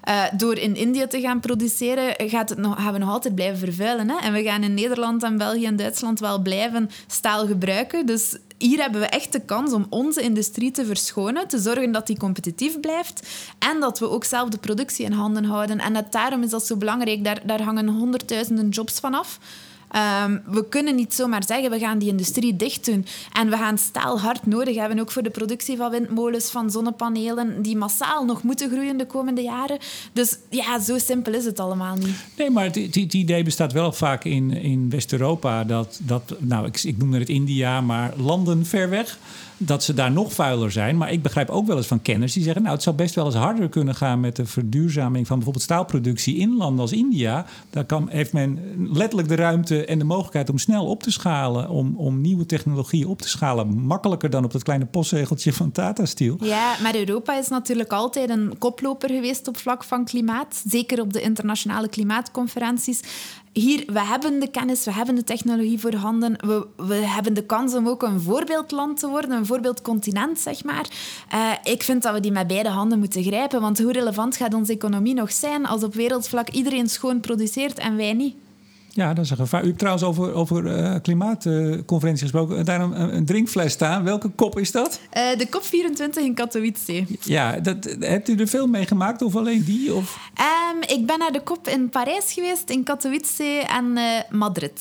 [0.08, 3.58] uh, door in India te gaan produceren, gaat het nog, gaan we nog altijd blijven
[3.58, 4.08] vervuilen.
[4.08, 4.16] Hè?
[4.16, 8.06] En we gaan in Nederland en België en Duitsland wel blijven staal gebruiken.
[8.06, 12.06] Dus hier hebben we echt de kans om onze industrie te verschonen, te zorgen dat
[12.06, 15.78] die competitief blijft en dat we ook zelf de productie in handen houden.
[15.78, 17.24] En net daarom is dat zo belangrijk.
[17.24, 19.38] Daar, daar hangen honderdduizenden jobs van af.
[19.96, 23.06] Um, we kunnen niet zomaar zeggen, we gaan die industrie dicht doen.
[23.32, 27.62] En we gaan staal hard nodig hebben, ook voor de productie van windmolens, van zonnepanelen,
[27.62, 29.78] die massaal nog moeten groeien de komende jaren.
[30.12, 32.16] Dus ja, zo simpel is het allemaal niet.
[32.36, 35.64] Nee, maar het idee bestaat wel vaak in, in West-Europa.
[35.64, 39.18] Dat, dat, nou, ik, ik noem het India, maar landen ver weg
[39.58, 40.96] dat ze daar nog vuiler zijn.
[40.96, 42.62] Maar ik begrijp ook wel eens van kenners die zeggen...
[42.62, 44.20] nou, het zou best wel eens harder kunnen gaan...
[44.20, 47.46] met de verduurzaming van bijvoorbeeld staalproductie in landen als India.
[47.70, 48.58] Daar kan, heeft men
[48.92, 51.68] letterlijk de ruimte en de mogelijkheid om snel op te schalen...
[51.68, 53.68] om, om nieuwe technologieën op te schalen.
[53.68, 56.36] Makkelijker dan op dat kleine postzegeltje van Tata Steel.
[56.40, 60.62] Ja, maar Europa is natuurlijk altijd een koploper geweest op vlak van klimaat.
[60.66, 63.00] Zeker op de internationale klimaatconferenties
[63.52, 66.36] hier, we hebben de kennis, we hebben de technologie voorhanden.
[66.46, 70.86] We, we hebben de kans om ook een voorbeeldland te worden, een voorbeeldcontinent, zeg maar.
[71.34, 73.60] Uh, ik vind dat we die met beide handen moeten grijpen.
[73.60, 77.96] Want hoe relevant gaat onze economie nog zijn als op wereldvlak iedereen schoon produceert en
[77.96, 78.34] wij niet?
[78.98, 79.62] Ja, dat is een gevaar.
[79.62, 82.64] U hebt trouwens over, over uh, klimaatconferentie gesproken.
[82.64, 84.04] Daar een, een, drinkfles staan.
[84.04, 85.00] Welke kop is dat?
[85.16, 87.04] Uh, de COP 24 in Katowice.
[87.20, 89.94] Ja, dat, hebt u er veel mee gemaakt of alleen die?
[89.94, 90.30] Of?
[90.74, 94.80] Um, ik ben naar de COP in Parijs geweest, in Katowice en uh, Madrid.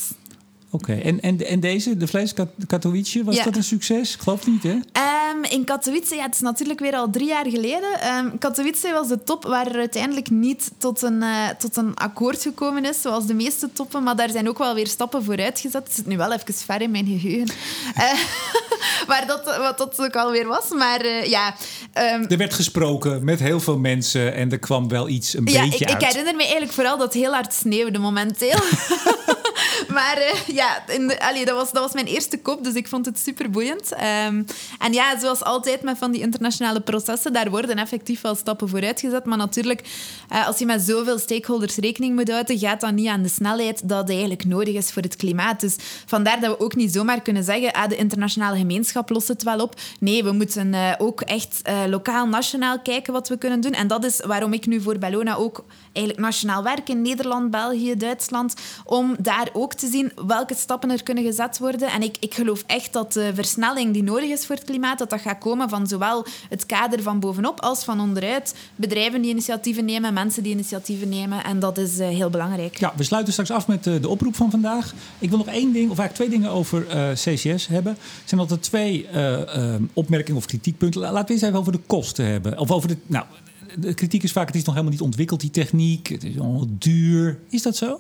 [0.70, 1.02] Oké, okay.
[1.02, 2.34] en, en, en deze, de vlees
[2.68, 3.44] Katowice, was ja.
[3.44, 4.14] dat een succes?
[4.14, 4.70] Ik geloof niet, hè?
[4.70, 8.18] Um, in Katowice, ja, het is natuurlijk weer al drie jaar geleden.
[8.18, 12.42] Um, Katowice was de top waar er uiteindelijk niet tot een, uh, tot een akkoord
[12.42, 14.04] gekomen is, zoals de meeste toppen.
[14.04, 15.84] Maar daar zijn ook wel weer stappen vooruit gezet.
[15.84, 17.56] Het zit nu wel even ver in mijn geheugen.
[17.98, 18.14] Uh,
[19.08, 20.70] waar dat, wat dat ook alweer was.
[20.70, 21.56] Maar uh, ja...
[22.14, 25.62] Um, er werd gesproken met heel veel mensen en er kwam wel iets een ja,
[25.62, 26.02] beetje ik, uit.
[26.02, 28.60] ik herinner me eigenlijk vooral dat het heel hard sneeuwde momenteel.
[29.98, 31.08] maar uh, ja, in
[31.46, 33.92] dat, was, dat was mijn eerste kop, dus ik vond het super boeiend.
[33.92, 34.46] Um,
[34.80, 39.00] en ja, zoals altijd met van die internationale processen, daar worden effectief wel stappen vooruit
[39.00, 39.26] gezet.
[39.26, 39.82] Maar natuurlijk,
[40.32, 43.90] uh, als je met zoveel stakeholders rekening moet houden, gaat dat niet aan de snelheid
[43.90, 45.60] dat eigenlijk nodig is voor het klimaat.
[45.60, 49.44] Dus vandaar dat we ook niet zomaar kunnen zeggen, ah, de internationale gemeenschap lost het
[49.44, 49.80] wel op.
[50.00, 53.72] Nee, we moeten uh, ook echt lokaal, nationaal kijken wat we kunnen doen.
[53.72, 55.66] En dat is waarom ik nu voor Bellona ook
[55.98, 58.54] eigenlijk nationaal werk in Nederland, België, Duitsland,
[58.86, 61.92] om daar ook te zien welke stappen er kunnen gezet worden.
[61.92, 65.10] En ik, ik geloof echt dat de versnelling die nodig is voor het klimaat, dat
[65.10, 68.56] dat gaat komen van zowel het kader van bovenop als van onderuit.
[68.76, 71.44] Bedrijven die initiatieven nemen, mensen die initiatieven nemen.
[71.44, 72.78] En dat is uh, heel belangrijk.
[72.78, 74.94] Ja, we sluiten straks af met uh, de oproep van vandaag.
[75.20, 77.92] Ik wil nog één ding, of eigenlijk twee dingen over uh, CCS hebben.
[77.92, 79.08] Er zijn altijd twee
[79.94, 81.02] opmerkingen of kritiekpunten.
[81.02, 82.60] Laten we eens even over de kosten hebben.
[82.60, 82.98] Of over de.
[83.08, 83.26] Nou,
[83.78, 86.08] de kritiek is vaak: het is nog helemaal niet ontwikkeld, die techniek.
[86.08, 87.40] Het is allemaal duur.
[87.50, 88.00] Is dat zo?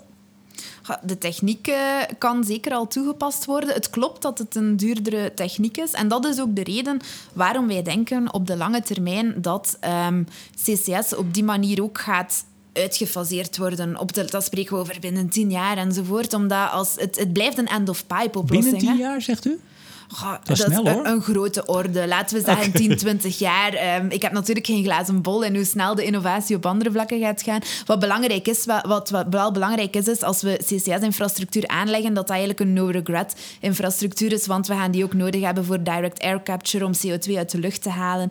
[1.03, 1.73] De techniek
[2.17, 3.73] kan zeker al toegepast worden.
[3.73, 5.91] Het klopt dat het een duurdere techniek is.
[5.91, 6.99] En dat is ook de reden
[7.33, 10.27] waarom wij denken op de lange termijn dat um,
[10.63, 13.99] CCS op die manier ook gaat uitgefaseerd worden.
[13.99, 16.33] Op de, dat spreken we over binnen tien jaar enzovoort.
[16.33, 18.77] Omdat als het, het blijft een end-of-pipe-oplossing.
[18.77, 19.59] Binnen tien jaar, zegt u?
[20.07, 22.07] Goh, dat, is, snel, een, een, grote orde.
[22.07, 22.87] Laten we zeggen okay.
[22.87, 23.99] 10, 20 jaar.
[24.01, 27.19] Um, ik heb natuurlijk geen glazen bol en hoe snel de innovatie op andere vlakken
[27.19, 27.61] gaat gaan.
[27.85, 32.27] Wat belangrijk is, wat, wat, wat wel belangrijk is, is als we CCS-infrastructuur aanleggen, dat
[32.27, 36.21] dat eigenlijk een no-regret infrastructuur is, want we gaan die ook nodig hebben voor direct
[36.21, 38.29] air capture om CO2 uit de lucht te halen.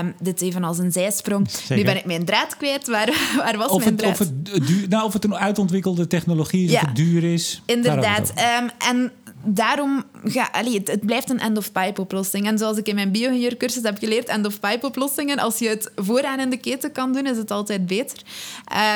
[0.00, 1.50] Um, dit even als een zijsprong.
[1.50, 1.76] Zeker.
[1.76, 2.86] Nu ben ik mijn draad kwijt.
[2.86, 3.12] Waar,
[3.44, 4.12] waar was of mijn het, draad?
[4.12, 6.80] Of het, duur, nou, of het een uitontwikkelde technologie is, ja.
[6.80, 7.62] of het duur is.
[7.66, 8.32] Inderdaad.
[8.60, 9.12] Um, en
[9.44, 12.46] daarom ga, allee, het, blijft een end-of-pipe oplossing.
[12.46, 16.50] En zoals ik in mijn bioingenieurcursus heb geleerd, end-of-pipe oplossingen, als je het vooraan in
[16.50, 18.18] de keten kan doen, is het altijd beter.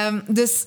[0.07, 0.67] Um, dus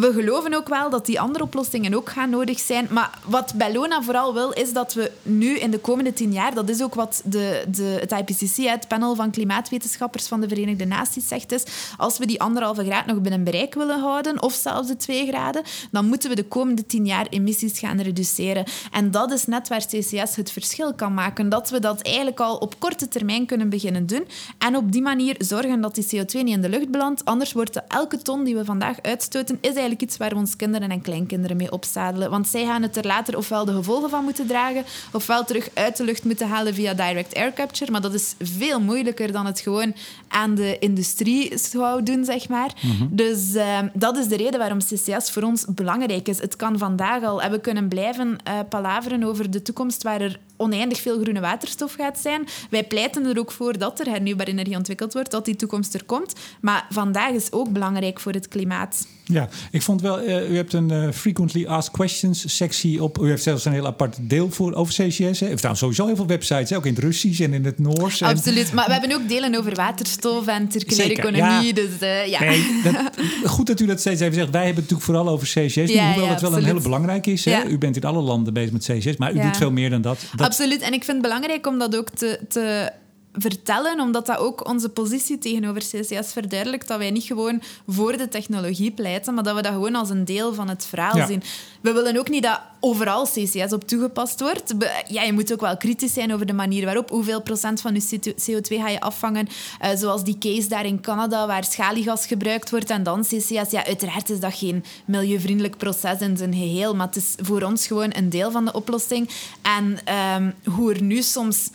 [0.00, 2.86] we geloven ook wel dat die andere oplossingen ook gaan nodig zijn.
[2.90, 6.68] Maar wat Bellona vooral wil, is dat we nu in de komende tien jaar, dat
[6.68, 11.28] is ook wat de, de, het IPCC, het panel van klimaatwetenschappers van de Verenigde Naties,
[11.28, 11.64] zegt, is
[11.96, 15.62] als we die anderhalve graad nog binnen bereik willen houden, of zelfs de twee graden,
[15.90, 18.64] dan moeten we de komende tien jaar emissies gaan reduceren.
[18.90, 21.48] En dat is net waar CCS het verschil kan maken.
[21.48, 24.24] Dat we dat eigenlijk al op korte termijn kunnen beginnen doen.
[24.58, 27.24] En op die manier zorgen dat die CO2 niet in de lucht belandt.
[27.24, 30.90] Anders wordt elke ton die we vandaag uitstoten, is eigenlijk iets waar we ons kinderen
[30.90, 32.30] en kleinkinderen mee opzadelen.
[32.30, 35.96] Want zij gaan het er later ofwel de gevolgen van moeten dragen, ofwel terug uit
[35.96, 37.90] de lucht moeten halen via direct air capture.
[37.90, 39.94] Maar dat is veel moeilijker dan het gewoon
[40.28, 42.70] aan de industrie zou doen, zeg maar.
[42.80, 43.08] Mm -hmm.
[43.10, 46.40] Dus uh, dat is de reden waarom CCS voor ons belangrijk is.
[46.40, 50.38] Het kan vandaag al, en we kunnen blijven uh, palaveren over de toekomst waar er
[50.62, 52.46] oneindig veel groene waterstof gaat zijn.
[52.70, 56.04] Wij pleiten er ook voor dat er hernieuwbare energie ontwikkeld wordt, dat die toekomst er
[56.04, 56.32] komt.
[56.60, 59.06] Maar vandaag is ook belangrijk voor het klimaat.
[59.24, 63.18] Ja, ik vond wel, uh, u hebt een uh, frequently asked questions sectie op.
[63.18, 65.18] U heeft zelfs een heel apart deel voor over CCS.
[65.18, 65.46] Hè?
[65.46, 66.76] Heeft trouwens sowieso heel veel websites, hè?
[66.76, 68.22] ook in het Russisch en in het Noors.
[68.22, 68.74] Absoluut, en...
[68.74, 71.66] maar we hebben ook delen over waterstof en circulaire economie.
[71.66, 71.72] Ja.
[71.72, 72.40] Dus, uh, ja.
[72.40, 74.50] Nee, dat, goed dat u dat steeds even zegt.
[74.50, 75.74] Wij hebben het natuurlijk vooral over CCS.
[75.74, 76.56] Ja, hoewel ja, het wel absoluut.
[76.56, 77.44] een hele belangrijk is.
[77.44, 77.64] Hè?
[77.64, 80.18] U bent in alle landen bezig met CCS, maar u doet veel meer dan dat.
[80.36, 80.80] dat Absoluut.
[80.80, 82.92] En ik vind het belangrijk om dat ook te, te
[83.32, 86.88] vertellen, omdat dat ook onze positie tegenover CCS verduidelijkt.
[86.88, 90.24] Dat wij niet gewoon voor de technologie pleiten, maar dat we dat gewoon als een
[90.24, 91.26] deel van het verhaal Ja.
[91.26, 91.42] zien.
[91.80, 94.74] We willen ook niet dat overal CCS op toegepast wordt.
[95.08, 97.10] Ja, je moet ook wel kritisch zijn over de manier waarop.
[97.10, 99.48] Hoeveel procent van je CO2 ga je afvangen?
[99.80, 103.70] Eh, zoals die case daar in Canada, waar schaliegas gebruikt wordt en dan CCS.
[103.70, 107.86] Ja, uiteraard is dat geen milieuvriendelijk proces in zijn geheel, maar het is voor ons
[107.86, 109.28] gewoon een deel van de oplossing.
[109.62, 111.70] En ehm, hoe er nu soms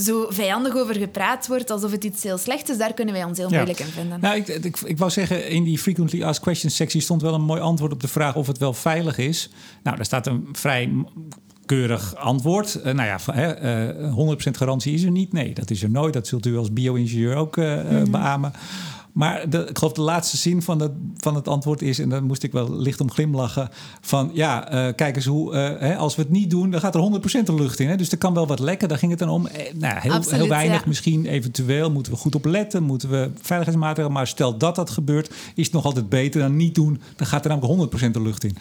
[0.00, 3.38] zo vijandig over gepraat wordt, alsof het iets heel slecht is, daar kunnen wij ons
[3.38, 3.54] heel Ja.
[3.56, 4.20] moeilijk in vinden.
[4.20, 7.42] Nou, ik, ik, ik wou zeggen, in die frequently asked questions sectie stond wel een
[7.42, 9.50] mooi antwoord op de vraag of het wel veilig is.
[9.82, 10.92] Nou, daar staat een vrij
[11.66, 12.74] keurig antwoord.
[12.74, 15.32] Eh, nou ja, hè, eh, 100% garantie is er niet.
[15.32, 16.12] Nee, dat is er nooit.
[16.12, 18.52] Dat zult u als bio-ingenieur ook eh, eh, beamen.
[19.12, 22.22] Maar de, ik geloof de laatste zin van het, van het antwoord is, en daar
[22.22, 23.68] moest ik wel licht om glimlachen,
[24.00, 26.94] van ja, eh, kijk eens hoe, eh, hè, als we het niet doen, dan gaat
[26.94, 27.88] er 100% de lucht in.
[27.88, 27.96] Hè?
[27.96, 29.46] Dus er kan wel wat lekken, daar ging het dan om.
[29.46, 30.88] Eh, nou, heel, Absoluut, heel weinig ja.
[30.88, 35.30] misschien, eventueel moeten we goed op letten, moeten we veiligheidsmaatregelen, maar stel dat dat gebeurt,
[35.54, 37.00] is het nog altijd beter dan niet doen.
[37.16, 38.56] Dan gaat er namelijk 100% de lucht in.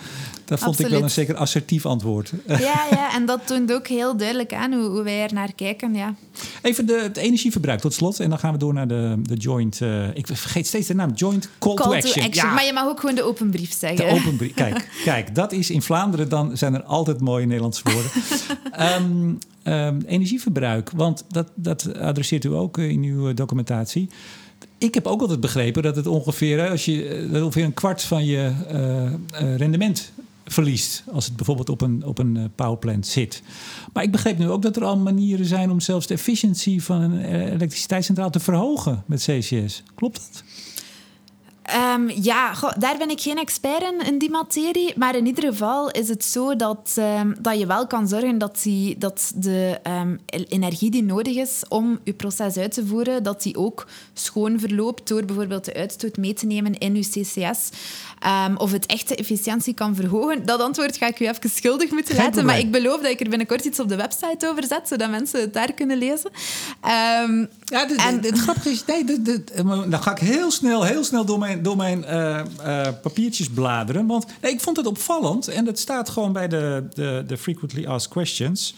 [0.46, 2.34] Dat vond ik wel een zeker assertief antwoord.
[2.48, 2.58] Ja,
[2.92, 5.94] ja, en dat toont ook heel duidelijk aan hoe, hoe wij er naar kijken.
[5.94, 6.16] Ja.
[6.62, 8.19] Even de, het energieverbruik tot slot.
[8.19, 9.82] En dan gaan we door naar de, de joint.
[9.82, 11.12] eh, ik vergeet steeds de naam.
[11.13, 12.28] Joint Call, Call to Action.
[12.32, 13.97] Ja, Maar je mag ook gewoon de open brief zeggen.
[14.08, 14.54] de open brief.
[14.54, 16.30] Kijk, kijk, dat is in Vlaanderen.
[16.30, 18.12] Dan zijn er altijd mooie Nederlandse woorden.
[18.71, 20.91] Ehm, ehm, energieverbruik.
[20.95, 24.10] Want dat, dat adresseert u ook eh, in uw eh, documentatie.
[24.78, 28.52] Ik heb ook altijd begrepen dat het ongeveer, als je, ongeveer een kwart van je
[29.58, 30.12] rendement
[30.52, 31.04] verliest.
[31.12, 33.42] Als het bijvoorbeeld op een, op een uh, powerplant zit.
[33.94, 37.02] Maar ik begreep nu ook dat er al manieren zijn om zelfs de efficiëntie van
[37.02, 39.84] een elektriciteitscentraal te verhogen met CCS.
[39.96, 40.44] Klopt dat?
[41.76, 44.94] Um, ja, daar ben ik geen expert in, in die materie.
[44.96, 48.60] Maar in ieder geval is het zo dat, um, dat je wel kan zorgen dat,
[48.64, 53.41] die, dat de um, energie die nodig is om je proces uit te voeren, dat
[53.41, 57.70] die ook schoon verloopt door bijvoorbeeld de uitstoot mee te nemen in je CCS.
[58.57, 60.45] Of het echt de efficiëntie kan verhogen.
[60.45, 62.45] Dat antwoord ga ik u even schuldig moeten Geen laten.
[62.45, 65.39] Maar ik beloof dat ik er binnenkort iets op de website over zet, zodat mensen
[65.39, 66.32] het daar kunnen lezen.
[66.82, 68.22] ja, en...
[68.22, 69.22] het grappige is, nee,
[69.89, 72.41] dan ga ik heel snel, heel snel door mijn door mijn uh,
[73.01, 74.07] papiertjes bladeren.
[74.07, 75.47] Want nee, ik vond het opvallend.
[75.47, 78.76] En het staat gewoon bij de, de, de Frequently Asked Questions.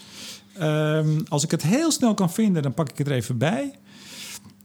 [0.60, 3.72] Um, als ik het heel snel kan vinden, dan pak ik het er even bij.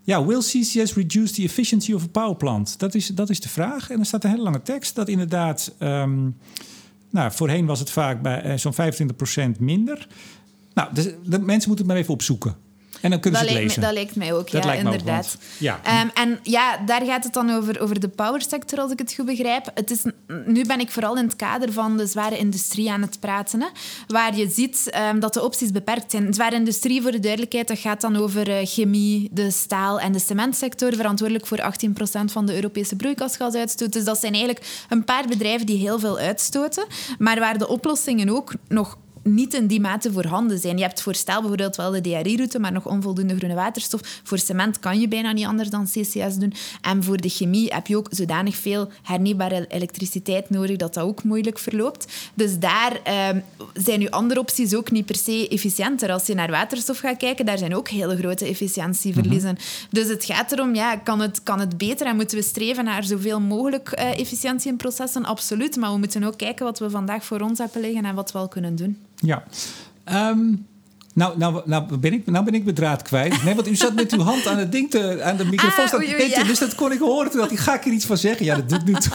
[0.08, 2.80] Ja, will CCS reduce the efficiency of a power plant?
[2.80, 3.89] Dat is, dat is de vraag.
[3.89, 5.76] En er staat een hele lange tekst dat inderdaad...
[5.80, 6.38] Um,
[7.10, 8.74] nou, voorheen was het vaak bij uh, zo'n
[9.55, 10.08] 25% minder.
[10.74, 12.55] Nou, de, de mensen moeten het maar even opzoeken.
[13.02, 13.80] En dan kunnen dat ze het lezen.
[13.80, 15.38] Me, dat lijkt mij ook, dat ja, inderdaad.
[15.58, 16.02] ja.
[16.02, 19.26] Um, en ja, daar gaat het dan over, over de powersector, als ik het goed
[19.26, 19.72] begrijp.
[19.74, 20.04] Het is,
[20.45, 23.62] nu ben ik vooral in het kader van de zware industrie aan het praten.
[23.62, 23.68] Hè,
[24.08, 26.34] waar je ziet um, dat de opties beperkt zijn.
[26.34, 30.20] Zware industrie, voor de duidelijkheid, dat gaat dan over uh, chemie, de staal- en de
[30.20, 33.93] cementsector, verantwoordelijk voor 18% van de Europese broeikasgasuitstoot.
[33.93, 36.86] Dus dat zijn eigenlijk een paar bedrijven die heel veel uitstoten,
[37.18, 38.98] maar waar de oplossingen ook nog
[39.34, 40.78] niet in die mate voorhanden zijn.
[40.78, 44.01] Je hebt voor staal bijvoorbeeld wel de DRI-route, maar nog onvoldoende groene waterstof.
[44.23, 46.53] Voor cement kan je bijna niet anders dan CCS doen.
[46.82, 51.23] En voor de chemie heb je ook zodanig veel hernieuwbare elektriciteit nodig dat dat ook
[51.23, 52.13] moeilijk verloopt.
[52.34, 53.41] Dus daar uh,
[53.73, 56.11] zijn nu andere opties ook niet per se efficiënter.
[56.11, 59.53] Als je naar waterstof gaat kijken, daar zijn ook hele grote efficiëntieverliezen.
[59.53, 59.61] Mhm.
[59.89, 63.03] Dus het gaat erom, ja, kan, het, kan het beter en moeten we streven naar
[63.03, 65.25] zoveel mogelijk uh, efficiëntie in processen?
[65.25, 65.75] Absoluut.
[65.75, 68.38] Maar we moeten ook kijken wat we vandaag voor ons hebben liggen en wat we
[68.38, 68.97] al kunnen doen.
[69.22, 69.43] Ja.
[70.32, 70.65] Um,
[71.18, 73.43] nou, nou, nou, ben ik, nou ben ik mijn draad kwijt.
[73.43, 75.86] Nee, want u zat met uw hand aan het ding te, aan de microfoon.
[75.86, 76.43] Ah, oei, oei, ja.
[76.43, 77.32] Dus dat kon ik horen.
[77.32, 78.45] Toen dacht ik, ga ik er iets van zeggen?
[78.45, 79.09] Ja, dat doet, nu dat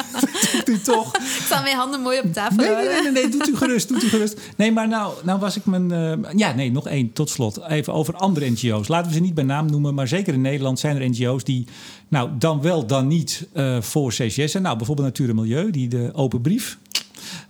[0.53, 1.17] doet u toch.
[1.17, 3.89] Ik zal mijn handen mooi op tafel nee, nee, nee, nee, nee, doet u gerust,
[3.89, 4.41] doet u gerust.
[4.57, 5.93] Nee, maar nou, nou was ik mijn...
[5.93, 7.61] Uh, ja, nee, nog één, tot slot.
[7.69, 8.89] Even over andere NGO's.
[8.89, 11.67] Laten we ze niet bij naam noemen, maar zeker in Nederland zijn er NGO's die...
[12.09, 14.63] Nou, dan wel, dan niet uh, voor CCS zijn.
[14.63, 16.79] Nou, bijvoorbeeld Natuur en Milieu, die de open brief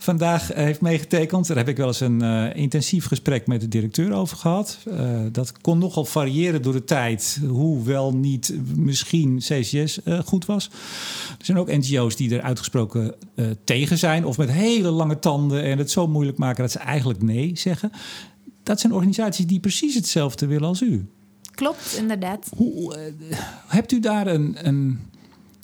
[0.03, 1.47] vandaag eh, heeft meegetekend.
[1.47, 4.77] Daar heb ik wel eens een uh, intensief gesprek met de directeur over gehad.
[4.87, 10.45] Uh, dat kon nogal variëren door de tijd, hoe wel niet misschien CCS uh, goed
[10.45, 10.69] was.
[11.39, 13.15] Er zijn ook NGO's die er uitgesproken
[13.63, 17.21] tegen zijn of met hele lange tanden en het zo moeilijk maken dat ze eigenlijk
[17.21, 17.91] nee zeggen.
[18.63, 21.07] Dat zijn organisaties die precies hetzelfde willen als u.
[21.51, 22.49] Klopt, inderdaad.
[22.55, 22.97] Hoe,
[23.67, 24.99] hebt u daar een, een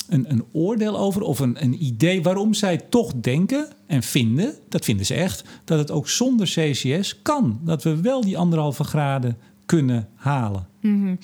[0.09, 4.85] een, een oordeel over of een, een idee waarom zij toch denken en vinden, dat
[4.85, 7.59] vinden ze echt, dat het ook zonder CCS kan.
[7.63, 10.67] Dat we wel die anderhalve graden kunnen halen.
[10.81, 11.17] Mm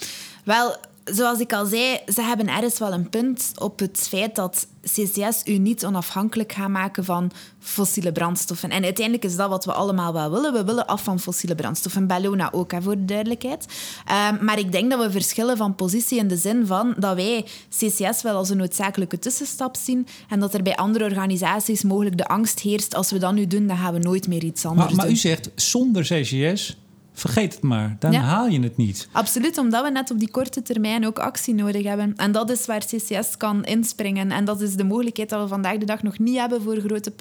[0.44, 0.76] Wel,
[1.06, 5.42] zoals ik al zei, ze hebben ergens wel een punt op het feit dat CCS
[5.46, 8.70] u niet onafhankelijk gaat maken van fossiele brandstoffen.
[8.70, 10.54] En uiteindelijk is dat wat we allemaal wel willen.
[10.54, 12.08] We willen af van fossiele brandstoffen.
[12.08, 13.66] Bellona ook, hè, voor de duidelijkheid.
[14.32, 17.46] Um, maar ik denk dat we verschillen van positie in de zin van dat wij
[17.70, 22.28] CCS wel als een noodzakelijke tussenstap zien en dat er bij andere organisaties mogelijk de
[22.28, 24.96] angst heerst als we dat nu doen, dan gaan we nooit meer iets anders maar,
[24.96, 25.16] maar doen.
[25.16, 26.78] u zegt zonder CCS
[27.16, 27.96] vergeet het maar.
[28.00, 29.08] Dan haal je het niet.
[29.12, 32.14] Absoluut, omdat we net op die korte termijn ook actie nodig hebben.
[32.16, 34.32] En dat is waar CCS kan inspringen.
[34.32, 37.12] En dat is de mogelijkheid dat we vandaag de dag nog niet hebben voor grote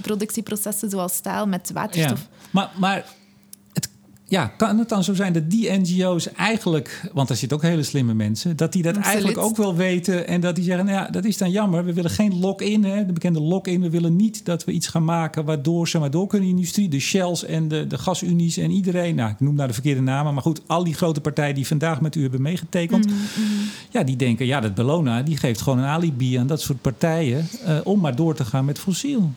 [0.00, 2.18] productieprocessen zoals staal met waterstof.
[2.18, 2.26] Ja.
[2.50, 3.04] Maar, maar
[4.34, 7.82] ja, kan het dan zo zijn dat die NGO's eigenlijk, want er zitten ook hele
[7.82, 11.10] slimme mensen, dat die dat eigenlijk ook wel weten en dat die zeggen, nou ja,
[11.10, 11.84] dat is dan jammer.
[11.84, 13.80] We willen geen lock-in, de bekende lock-in.
[13.80, 16.60] We willen niet dat we iets gaan maken waardoor ze maar door kunnen in de
[16.60, 19.14] industrie, de Shells en de, de gasunies en iedereen.
[19.14, 22.00] Nou, ik noem nou de verkeerde namen, maar goed, al die grote partijen die vandaag
[22.00, 23.62] met u hebben meegetekend, mhm, mhm.
[23.90, 27.48] ja, die denken, ja, dat Bellona, die geeft gewoon een alibi aan dat soort partijen
[27.66, 29.32] uh, om maar door te gaan met fossiel.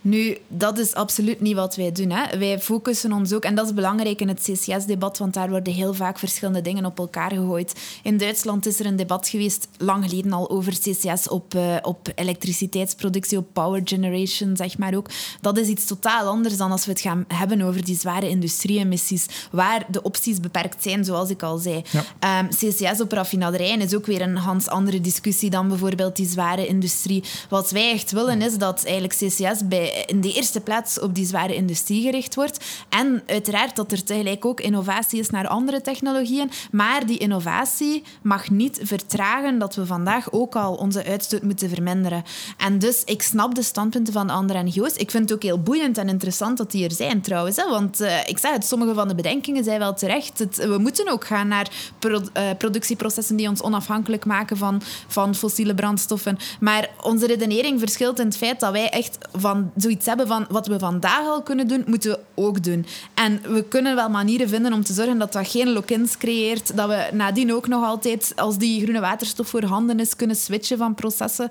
[0.00, 2.10] Nu, dat is absoluut niet wat wij doen.
[2.10, 2.38] Hè.
[2.38, 5.94] Wij focussen ons ook, en dat is belangrijk in het CCS-debat, want daar worden heel
[5.94, 7.80] vaak verschillende dingen op elkaar gegooid.
[8.02, 12.08] In Duitsland is er een debat geweest, lang geleden al, over CCS op, uh, op
[12.14, 15.08] elektriciteitsproductie, op power generation, zeg maar ook.
[15.40, 19.26] Dat is iets totaal anders dan als we het gaan hebben over die zware industrie-emissies,
[19.50, 21.82] waar de opties beperkt zijn, zoals ik al zei.
[22.18, 26.66] Ehm, CCS op raffinaderijen is ook weer een hans andere discussie dan bijvoorbeeld die zware
[26.66, 27.24] industrie.
[27.48, 31.26] Wat wij echt willen, is dat eigenlijk CCS bij in de eerste plaats op die
[31.26, 32.64] zware industrie gericht wordt.
[32.88, 36.50] En uiteraard dat er tegelijk ook innovatie is naar andere technologieën.
[36.70, 42.22] Maar die innovatie mag niet vertragen dat we vandaag ook al onze uitstoot moeten verminderen.
[42.56, 44.94] En dus ik snap de standpunten van de andere NGO's.
[44.94, 47.56] Ik vind het ook heel boeiend en interessant dat die er zijn trouwens.
[47.56, 47.68] Hè?
[47.68, 50.56] Want uh, ik zeg het, sommige van de bedenkingen zijn wel terecht.
[50.56, 51.68] We moeten ook gaan naar
[52.00, 52.20] uh,
[52.58, 56.38] productieprocessen die ons onafhankelijk maken van, van fossiele brandstoffen.
[56.60, 60.66] Maar onze redenering verschilt in het feit dat wij echt van zoiets hebben van wat
[60.66, 62.86] we vandaag al kunnen doen, moeten we ook doen.
[63.14, 66.76] En we kunnen wel manieren vinden om te zorgen dat dat geen lock-ins creëert.
[66.76, 70.94] Dat we nadien ook nog altijd, als die groene waterstof voorhanden is, kunnen switchen van
[70.94, 71.48] processen.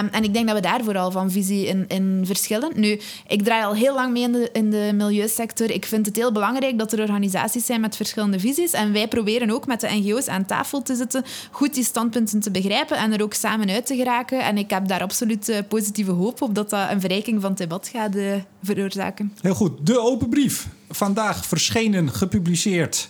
[0.00, 2.70] Um, en ik denk dat we daar vooral van visie in, in verschillen.
[2.74, 5.70] Nu, ik draai al heel lang mee in de, in de milieusector.
[5.70, 8.72] Ik vind het heel belangrijk dat er organisaties zijn met verschillende visies.
[8.72, 12.50] En wij proberen ook met de NGO's aan tafel te zitten, goed die standpunten te
[12.50, 14.44] begrijpen en er ook samen uit te geraken.
[14.44, 17.68] En ik heb daar absoluut uh, positieve hoop op dat dat een verrijking van het
[17.68, 19.32] debat gaat uh, veroorzaken.
[19.40, 19.86] Heel goed.
[19.86, 20.68] De open brief.
[20.88, 23.08] Vandaag verschenen, gepubliceerd.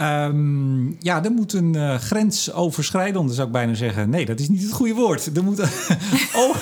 [0.00, 4.10] Um, ja, er moet een uh, grensoverschrijdende, zou ik bijna zeggen.
[4.10, 5.36] Nee, dat is niet het goede woord.
[5.36, 5.60] Er moet
[6.42, 6.56] oh,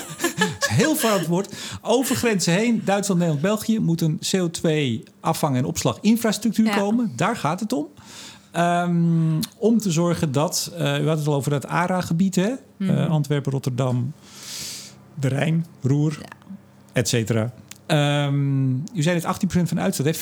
[0.59, 1.55] heel fout woord.
[1.81, 6.77] Over grenzen heen, Duitsland, Nederland, België, moet een CO2-afvang- en opslaginfrastructuur ja.
[6.77, 7.11] komen.
[7.15, 7.87] Daar gaat het om.
[8.57, 12.49] Um, om te zorgen dat, uh, u had het al over het ARA-gebied, hè?
[12.77, 14.13] Mm uh, Antwerpen, Rotterdam,
[15.19, 16.17] de Rijn, Roer.
[16.97, 17.53] Et cetera.
[17.87, 20.17] Um, u zei het 18% van de uitstoot.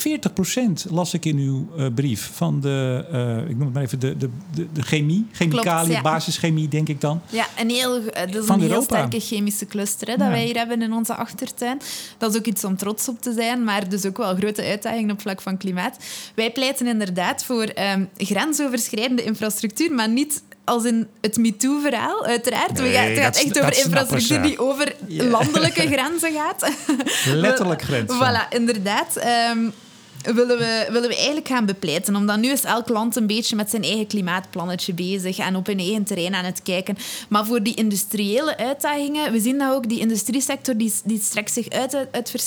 [0.88, 4.00] 40% las ik in uw uh, brief van de, uh, ik noem het maar even,
[4.00, 6.02] de, de, de, de chemie, chemicaliën, ja.
[6.02, 7.20] basischemie, denk ik dan.
[7.30, 10.32] Ja, een heel, dat is van een heel sterke chemische cluster hè, dat ja.
[10.32, 11.80] wij hier hebben in onze achtertuin.
[12.18, 15.10] Dat is ook iets om trots op te zijn, maar dus ook wel grote uitdagingen
[15.10, 15.96] op vlak van klimaat.
[16.34, 22.72] Wij pleiten inderdaad voor um, grensoverschrijdende infrastructuur, maar niet als in het MeToo-verhaal, uiteraard.
[22.72, 25.30] Nee, gaan, het gaat echt over infrastructuur die over yeah.
[25.30, 26.70] landelijke grenzen gaat.
[27.34, 28.16] Letterlijk grenzen.
[28.16, 29.16] Voilà, inderdaad.
[29.50, 29.72] Um,
[30.34, 32.16] willen we, willen we eigenlijk gaan bepleiten.
[32.16, 35.78] Omdat nu is elk land een beetje met zijn eigen klimaatplannetje bezig en op hun
[35.78, 36.96] eigen terrein aan het kijken.
[37.28, 41.68] Maar voor die industriële uitdagingen, we zien dat ook, die industriesector die, die strekt zich
[41.68, 42.06] uit,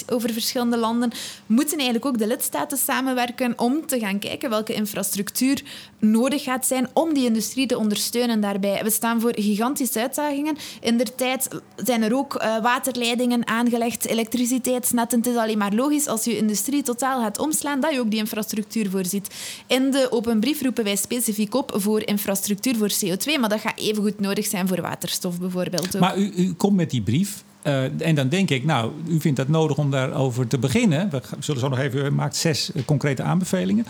[0.09, 1.11] over verschillende landen,
[1.45, 5.61] moeten eigenlijk ook de lidstaten samenwerken om te gaan kijken welke infrastructuur
[5.99, 8.84] nodig gaat zijn om die industrie te ondersteunen daarbij.
[8.84, 10.57] We staan voor gigantische uitdagingen.
[10.82, 15.17] In der tijd zijn er ook uh, waterleidingen aangelegd, elektriciteitsnetten.
[15.19, 18.20] Het is alleen maar logisch als je industrie totaal gaat omslaan dat je ook die
[18.20, 19.36] infrastructuur voorziet.
[19.67, 23.78] In de open brief roepen wij specifiek op voor infrastructuur voor CO2, maar dat gaat
[23.78, 25.95] evengoed nodig zijn voor waterstof bijvoorbeeld.
[25.95, 26.01] Ook.
[26.01, 27.43] Maar u, u komt met die brief.
[27.63, 31.09] Uh, en dan denk ik, nou, u vindt dat nodig om daarover te beginnen.
[31.09, 33.86] We zullen zo nog even, u maakt zes uh, concrete aanbevelingen.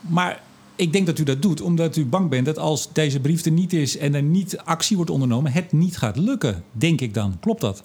[0.00, 0.40] Maar
[0.76, 3.50] ik denk dat u dat doet omdat u bang bent dat als deze brief er
[3.50, 6.64] niet is en er niet actie wordt ondernomen, het niet gaat lukken.
[6.72, 7.36] Denk ik dan.
[7.40, 7.82] Klopt dat?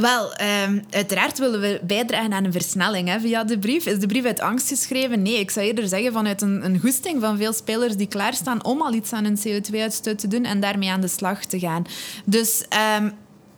[0.00, 0.32] Wel,
[0.66, 3.86] um, uiteraard willen we bijdragen aan een versnelling hè, via de brief.
[3.86, 5.22] Is de brief uit angst geschreven?
[5.22, 8.82] Nee, ik zou eerder zeggen vanuit een, een goesting van veel spelers die klaarstaan om
[8.82, 11.84] al iets aan hun CO2-uitstoot te doen en daarmee aan de slag te gaan.
[12.24, 12.64] Dus
[12.98, 13.12] um,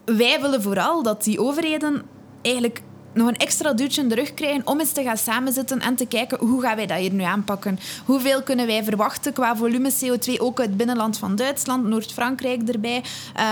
[0.05, 2.03] wij willen vooral dat die overheden
[2.43, 2.83] eigenlijk
[3.21, 6.07] nog een extra duwtje in de rug krijgen om eens te gaan samenzitten en te
[6.07, 7.79] kijken hoe gaan wij dat hier nu aanpakken.
[8.05, 13.03] Hoeveel kunnen wij verwachten qua volume CO2, ook uit binnenland van Duitsland, Noord-Frankrijk erbij.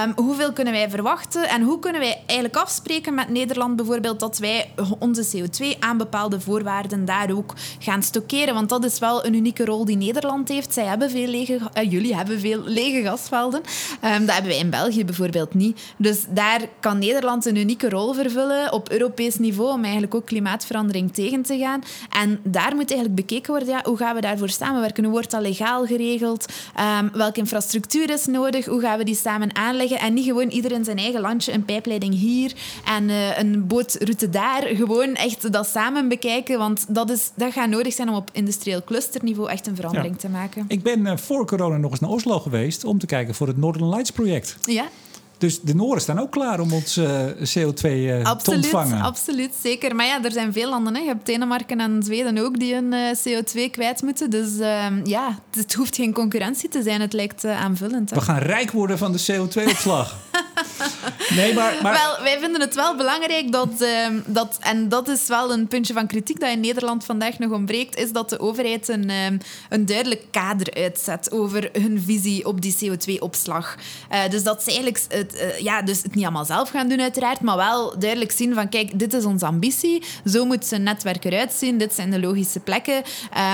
[0.04, 4.38] Um, hoeveel kunnen wij verwachten en hoe kunnen wij eigenlijk afspreken met Nederland bijvoorbeeld dat
[4.38, 8.54] wij onze CO2 aan bepaalde voorwaarden daar ook gaan stockeren.
[8.54, 10.72] Want dat is wel een unieke rol die Nederland heeft.
[10.72, 13.60] Zij hebben veel lege, uh, jullie hebben veel lege gasvelden.
[14.04, 15.80] Um, dat hebben wij in België bijvoorbeeld niet.
[15.96, 20.26] Dus daar kan Nederland een unieke rol vervullen op Europees niveau niveau om eigenlijk ook
[20.26, 21.82] klimaatverandering tegen te gaan.
[22.10, 25.04] En daar moet eigenlijk bekeken worden, ja, hoe gaan we daarvoor samenwerken?
[25.04, 26.52] Hoe wordt dat legaal geregeld?
[27.00, 28.66] Um, welke infrastructuur is nodig?
[28.66, 29.98] Hoe gaan we die samen aanleggen?
[29.98, 32.52] En niet gewoon ieder in zijn eigen landje, een pijpleiding hier
[32.84, 34.62] en uh, een bootroute daar.
[34.62, 38.84] Gewoon echt dat samen bekijken, want dat, is, dat gaat nodig zijn om op industrieel
[38.84, 40.20] clusterniveau echt een verandering ja.
[40.20, 40.64] te maken.
[40.68, 43.56] Ik ben uh, voor corona nog eens naar Oslo geweest om te kijken voor het
[43.56, 44.56] Northern Lights project.
[44.62, 44.84] Ja.
[45.38, 49.00] Dus de Noren staan ook klaar om ons uh, CO2 uh, absoluut, te ontvangen.
[49.00, 49.94] Absoluut, zeker.
[49.94, 50.94] Maar ja, er zijn veel landen.
[50.94, 51.00] Hè.
[51.00, 54.30] Je hebt Denemarken en Zweden ook die hun uh, CO2 kwijt moeten.
[54.30, 54.56] Dus
[55.04, 57.00] ja, het hoeft geen concurrentie te zijn.
[57.00, 58.10] Het lijkt aanvullend.
[58.10, 58.16] Hè.
[58.16, 60.16] We gaan rijk worden van de CO2-opslag.
[61.36, 61.92] nee, maar, maar...
[61.92, 63.84] Wel, wij vinden het wel belangrijk dat,
[64.26, 64.58] dat...
[64.60, 67.96] En dat is wel een puntje van kritiek dat in Nederland vandaag nog ontbreekt.
[67.96, 69.10] Is dat de overheid een,
[69.68, 73.76] een duidelijk kader uitzet over hun visie op die CO2-opslag.
[74.30, 77.40] dus dat ze eigenlijk het, uh, ja, dus het niet allemaal zelf gaan doen, uiteraard,
[77.40, 81.52] maar wel duidelijk zien van kijk, dit is onze ambitie, zo moet zijn netwerk eruit
[81.52, 83.02] zien, dit zijn de logische plekken,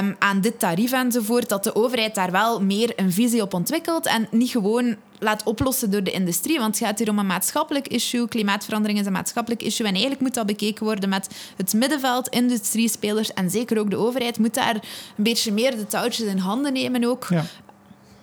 [0.00, 4.06] um, aan dit tarief enzovoort, dat de overheid daar wel meer een visie op ontwikkelt
[4.06, 6.58] en niet gewoon laat oplossen door de industrie.
[6.58, 8.28] Want het gaat hier om een maatschappelijk issue.
[8.28, 9.86] Klimaatverandering is een maatschappelijk issue.
[9.86, 14.38] En eigenlijk moet dat bekeken worden met het middenveld, industriespelers en zeker ook de overheid
[14.38, 17.26] moet daar een beetje meer de touwtjes in handen nemen ook.
[17.30, 17.44] Ja.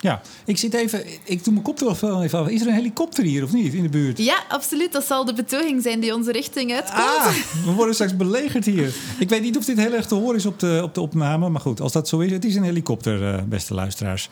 [0.01, 1.03] Ja, ik zit even.
[1.23, 2.47] Ik doe mijn koptelefoon even af.
[2.47, 4.17] Is er een helikopter hier of niet in de buurt?
[4.17, 4.91] Ja, absoluut.
[4.91, 6.97] Dat zal de betoging zijn die onze richting uitkomt.
[6.97, 7.33] Ah,
[7.65, 8.95] we worden straks belegerd hier.
[9.19, 11.49] Ik weet niet of dit heel erg te horen is op de, op de opname.
[11.49, 14.29] Maar goed, als dat zo is, het is een helikopter, uh, beste luisteraars.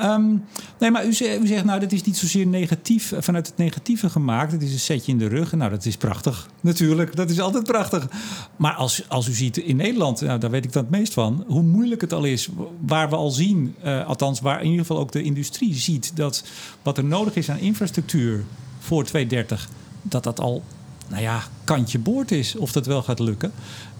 [0.00, 0.44] Um,
[0.78, 3.56] nee, maar u zegt, u zegt, nou, dat is niet zozeer negatief, eh, vanuit het
[3.56, 4.52] negatieve gemaakt.
[4.52, 5.52] Het is een setje in de rug.
[5.52, 6.48] Nou, dat is prachtig.
[6.60, 8.08] Natuurlijk, dat is altijd prachtig.
[8.56, 11.44] Maar als, als u ziet in Nederland, nou, daar weet ik dan het meest van,
[11.46, 12.48] hoe moeilijk het al is.
[12.86, 16.44] Waar we al zien, uh, althans, waar in ieder geval ook de industrie ziet dat
[16.82, 18.44] wat er nodig is aan infrastructuur
[18.78, 19.68] voor 2030,
[20.02, 20.62] dat dat al,
[21.08, 22.56] nou ja, kantje boord is.
[22.56, 23.52] Of dat wel gaat lukken.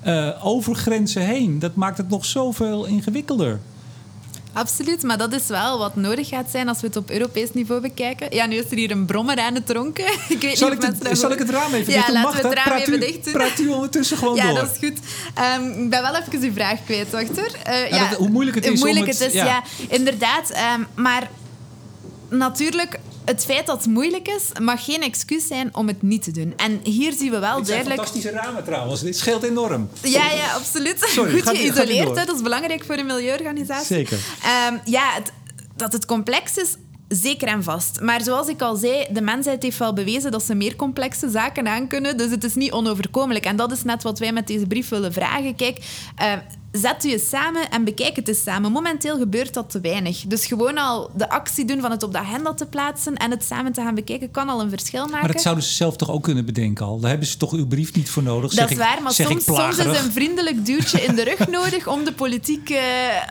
[0.07, 3.59] Uh, over grenzen heen, dat maakt het nog zoveel ingewikkelder.
[4.59, 7.81] Absoluut, maar dat is wel wat nodig gaat zijn als we het op Europees niveau
[7.81, 8.35] bekijken.
[8.35, 10.05] Ja, nu is er hier een brommer aan het ronken.
[10.29, 12.49] Ik weet zal, niet ik het, zal ik het raam even ja, dicht laten we
[12.49, 13.33] het raam even dicht doen.
[13.33, 14.53] Praat u ondertussen gewoon ja, door.
[14.53, 14.99] Ja, dat is goed.
[15.59, 17.53] Um, ik ben wel even uw vraag kwijt, dokter.
[17.69, 19.63] Uh, ja, ja, dat, hoe moeilijk het is hoe moeilijk het, het is, ja.
[19.89, 20.51] inderdaad.
[20.77, 21.29] Um, maar
[22.29, 22.99] natuurlijk
[23.29, 26.53] het feit dat het moeilijk is, mag geen excuus zijn om het niet te doen.
[26.57, 28.01] En hier zien we wel Dit duidelijk...
[28.01, 29.01] fantastische ramen trouwens.
[29.01, 29.89] Dit scheelt enorm.
[30.03, 30.97] Ja, ja, absoluut.
[31.01, 33.97] Sorry, Goed geïsoleerd, dat is belangrijk voor een milieuorganisatie.
[33.97, 34.19] Zeker.
[34.69, 35.33] Um, ja, het,
[35.77, 36.77] dat het complex is,
[37.09, 38.01] Zeker en vast.
[38.01, 41.69] Maar zoals ik al zei, de mensheid heeft wel bewezen dat ze meer complexe zaken
[41.69, 42.17] aankunnen.
[42.17, 43.45] Dus het is niet onoverkomelijk.
[43.45, 45.57] En dat is net wat wij met deze brief willen vragen.
[45.57, 45.79] Kijk,
[46.23, 46.33] uh,
[46.73, 48.73] zet u eens samen en bekijk het eens samen.
[48.73, 50.25] Momenteel gebeurt dat te weinig.
[50.27, 53.45] Dus gewoon al de actie doen van het op de agenda te plaatsen en het
[53.45, 55.19] samen te gaan bekijken, kan al een verschil maken.
[55.19, 57.01] Maar dat zouden ze zelf toch ook kunnen bedenken al?
[57.01, 58.55] Daar hebben ze toch uw brief niet voor nodig?
[58.55, 62.05] Dat is waar, maar soms, soms, is een vriendelijk duwtje in de rug nodig om
[62.05, 62.79] de politiek uh,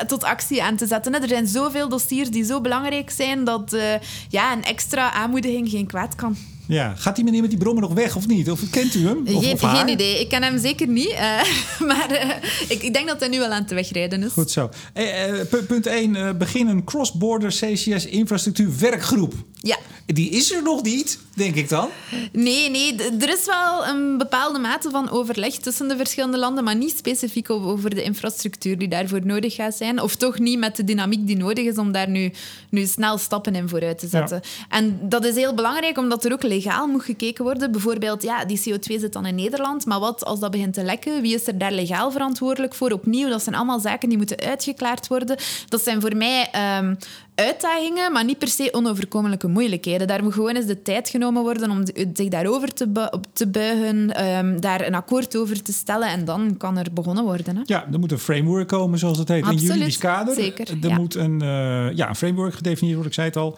[0.08, 1.22] tot actie aan te zetten.
[1.22, 3.82] Er zijn zoveel dossiers die zo belangrijk zijn dat uh,
[4.30, 6.38] ja, een extra aanmoediging geen kwaad kan.
[6.68, 8.52] Ja, gaat die meneer met die brommer nog weg of niet?
[8.52, 9.28] Of kent u hem?
[9.28, 10.20] Of, geen, of geen idee.
[10.20, 11.12] Ik ken hem zeker niet.
[11.12, 11.20] Uh,
[11.90, 12.30] maar uh,
[12.70, 14.32] ik, ik, denk dat hij nu wel aan het wegrijden is.
[14.32, 14.70] Goed zo.
[14.94, 15.34] Eh,
[15.68, 16.38] punt 1.
[16.38, 19.34] begin een cross-border CCS infrastructuur werkgroep.
[19.62, 19.78] Ja.
[20.06, 21.90] Die is er nog niet, denk ik dan?
[22.32, 22.96] Nee, nee.
[22.96, 27.50] Er is wel een bepaalde mate van overleg tussen de verschillende landen, maar niet specifiek
[27.50, 30.02] over de infrastructuur die daarvoor nodig gaat zijn.
[30.02, 32.32] Of toch niet met de dynamiek die nodig is om daar nu,
[32.70, 34.42] nu snel stappen in vooruit te zetten.
[34.44, 34.78] Ja.
[34.78, 37.72] En dat is heel belangrijk, omdat er ook legaal moet gekeken worden.
[37.72, 41.22] Bijvoorbeeld, ja, die CO2 zit dan in Nederland, maar wat als dat begint te lekken?
[41.22, 42.92] Wie is er daar legaal verantwoordelijk voor?
[42.92, 45.38] Opnieuw, dat zijn allemaal zaken die moeten uitgeklaard worden.
[45.70, 46.50] Dat zijn voor mij
[46.80, 46.98] um,
[47.38, 50.08] uitdagingen, maar niet per se onoverkomelijke moeilijkheden.
[50.08, 51.84] Daar moet gewoon eens de tijd genomen worden om
[52.14, 56.56] zich daarover te, bu te buigen, um, daar een akkoord over te stellen en dan
[56.58, 57.56] kan er begonnen worden.
[57.56, 57.62] Hè?
[57.66, 60.34] Ja, er moet een framework komen, zoals het heet, Absoluut, een juridisch kader.
[60.34, 60.98] Zeker, er ja.
[60.98, 63.58] moet een, uh, ja, een framework gedefinieerd worden, ik zei het al.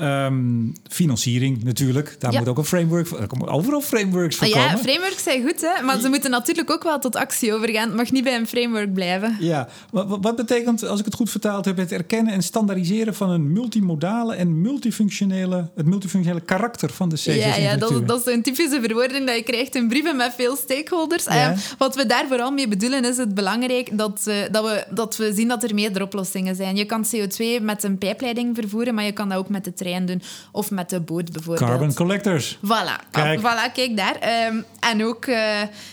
[0.00, 2.38] Um, financiering natuurlijk, daar ja.
[2.38, 3.20] moet ook een framework voor.
[3.20, 4.78] Er komen overal frameworks voor ja, komen.
[4.78, 5.82] frameworks zijn goed, hè?
[5.82, 7.88] maar ze moeten natuurlijk ook wel tot actie overgaan.
[7.88, 9.36] Het mag niet bij een framework blijven.
[9.40, 13.30] Ja, wat, wat betekent, als ik het goed vertaald heb, het erkennen en standaardiseren van
[13.30, 17.24] een multimodale en multifunctionele, het multifunctionele karakter van de CCS?
[17.24, 20.56] Ja, ja dat, dat is een typische verwoording dat je krijgt in brieven met veel
[20.56, 21.24] stakeholders.
[21.24, 21.50] Ja.
[21.50, 25.16] Uh, wat we daar vooral mee bedoelen is het belangrijk dat, uh, dat, we, dat
[25.16, 26.76] we zien dat er meerdere oplossingen zijn.
[26.76, 30.06] Je kan CO2 met een pijpleiding vervoeren, maar je kan dat ook met de trein
[30.06, 31.70] doen of met de boot bijvoorbeeld.
[31.70, 32.56] Carbon collectors.
[32.56, 33.40] Voilà, Kijk.
[33.40, 34.46] voilà kijk daar.
[34.48, 35.36] Um, en ook uh,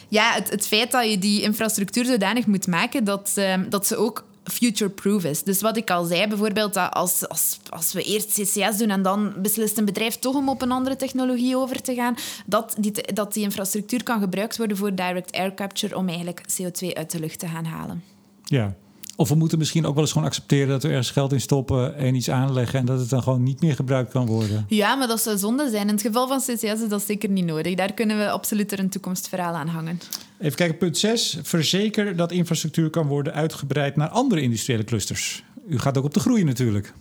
[0.07, 3.97] ja, het, het feit dat je die infrastructuur zodanig moet maken dat, um, dat ze
[3.97, 5.43] ook future-proof is.
[5.43, 9.01] Dus wat ik al zei, bijvoorbeeld, dat als, als, als we eerst CCS doen en
[9.01, 12.15] dan beslist een bedrijf toch om op een andere technologie over te gaan,
[12.45, 16.93] dat die, dat die infrastructuur kan gebruikt worden voor direct air capture om eigenlijk CO2
[16.93, 18.03] uit de lucht te gaan halen.
[18.43, 18.75] Ja.
[19.17, 21.95] Of we moeten misschien ook wel eens gewoon accepteren dat we ergens geld in stoppen
[21.95, 24.65] en iets aanleggen en dat het dan gewoon niet meer gebruikt kan worden.
[24.67, 25.87] Ja, maar dat zou zonde zijn.
[25.87, 27.75] In het geval van CCS is dat zeker niet nodig.
[27.75, 29.99] Daar kunnen we absoluut er een toekomstverhaal aan hangen.
[30.39, 31.37] Even kijken, punt 6.
[31.41, 35.43] Verzeker dat infrastructuur kan worden uitgebreid naar andere industriële clusters.
[35.67, 36.93] U gaat ook op de groei natuurlijk.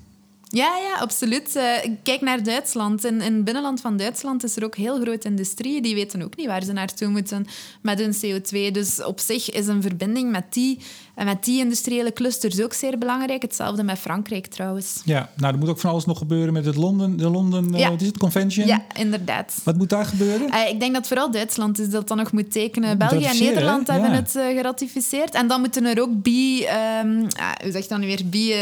[0.54, 1.56] Ja, ja, absoluut.
[1.56, 1.62] Uh,
[2.02, 3.04] kijk naar Duitsland.
[3.04, 5.82] In, in het binnenland van Duitsland is er ook heel grote industrie.
[5.82, 7.46] Die weten ook niet waar ze naartoe moeten
[7.80, 8.70] met hun CO2.
[8.72, 10.78] Dus op zich is een verbinding met die,
[11.24, 13.42] met die industriële clusters ook zeer belangrijk.
[13.42, 15.00] Hetzelfde met Frankrijk trouwens.
[15.04, 17.84] Ja, nou, er moet ook van alles nog gebeuren met het Londen, de Londen ja.
[17.84, 18.66] uh, wat is het, Convention.
[18.66, 19.60] Ja, inderdaad.
[19.64, 20.48] Wat moet daar gebeuren?
[20.48, 22.98] Uh, ik denk dat vooral Duitsland is dat dan nog moet tekenen.
[22.98, 24.16] België en Nederland hebben ja.
[24.16, 25.34] het geratificeerd.
[25.34, 26.66] En dan moeten er ook bi...
[27.02, 27.20] Um,
[27.62, 28.22] hoe zeg je dan nu weer?
[28.24, 28.54] Bi,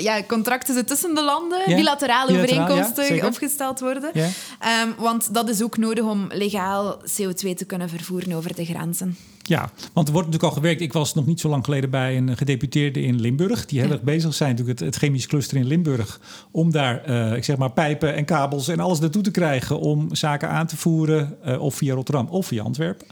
[0.00, 1.76] ja, contracten tussen de landen Ja.
[1.76, 4.10] bilaterale Bilateraal, overeenkomsten opgesteld worden.
[4.14, 9.16] Ehm, want dat is ook nodig om legaal CO2 te kunnen vervoeren over de grenzen.
[9.42, 10.80] Ja, want er wordt natuurlijk al gewerkt.
[10.80, 13.66] Ik was nog niet zo lang geleden bij een gedeputeerde in Limburg.
[13.66, 16.20] Die heel erg bezig zijn, natuurlijk het, het chemisch cluster in Limburg.
[16.50, 19.78] Om daar, eh, ik zeg maar, pijpen en kabels en alles naartoe te krijgen.
[19.78, 21.36] Om zaken aan te voeren.
[21.42, 23.06] eh, of via Rotterdam of via Antwerpen.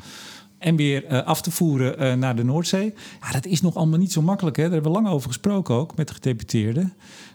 [0.59, 2.95] En weer eh, af te voeren naar de Noordzee.
[3.20, 4.57] Ja, dat is nog allemaal niet zo makkelijk.
[4.57, 4.62] Hè?
[4.62, 6.93] Daar hebben we lang over gesproken ook met de gedeputeerden.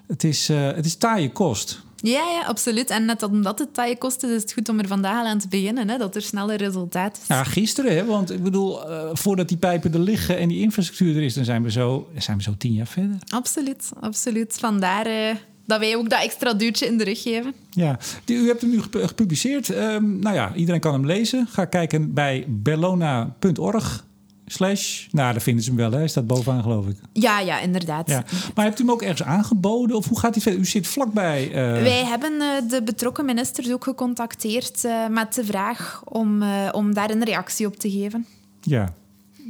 [0.08, 1.84] Het is, eh, het is taaie kost.
[1.96, 2.90] Ja, ja, absoluut.
[2.90, 5.38] En net omdat het taaie kosten is, is het goed om er vandaag al aan
[5.40, 5.90] te beginnen.
[5.90, 7.28] Hè, dat er sneller resultaat is.
[7.28, 8.06] Ja, gisteren, hè?
[8.06, 11.46] want ik bedoel, eh, voordat die pijpen er liggen en die infrastructuur er is, dan
[11.46, 13.18] zijn we zo, zijn we zo tien jaar verder.
[13.30, 14.56] Absoluut, absoluut.
[14.60, 15.36] Vandaar eh,
[15.66, 17.54] dat wij ook dat extra duwtje in de rug geven.
[17.70, 19.70] Ja, Die- u hebt hem nu gep- gepubliceerd.
[19.70, 21.48] Ehm, nou ja, iedereen kan hem lezen.
[21.48, 24.06] Ga kijken bij bellona.org.
[24.48, 25.98] Slash, nou, daar vinden ze hem wel, hè?
[25.98, 26.98] Hij staat bovenaan, geloof ik.
[27.14, 28.10] Ja, ja, inderdaad.
[28.10, 28.24] Ja.
[28.56, 29.96] Maar hebt u hem ook ergens aangeboden?
[29.98, 30.62] Of hoe gaat hij verder?
[30.62, 31.44] U zit vlakbij.
[31.48, 36.94] eh, Wij hebben eh, de betrokken ministers ook gecontacteerd eh, met de vraag om, om
[36.94, 38.26] daar een reactie op te geven.
[38.62, 38.94] Ja.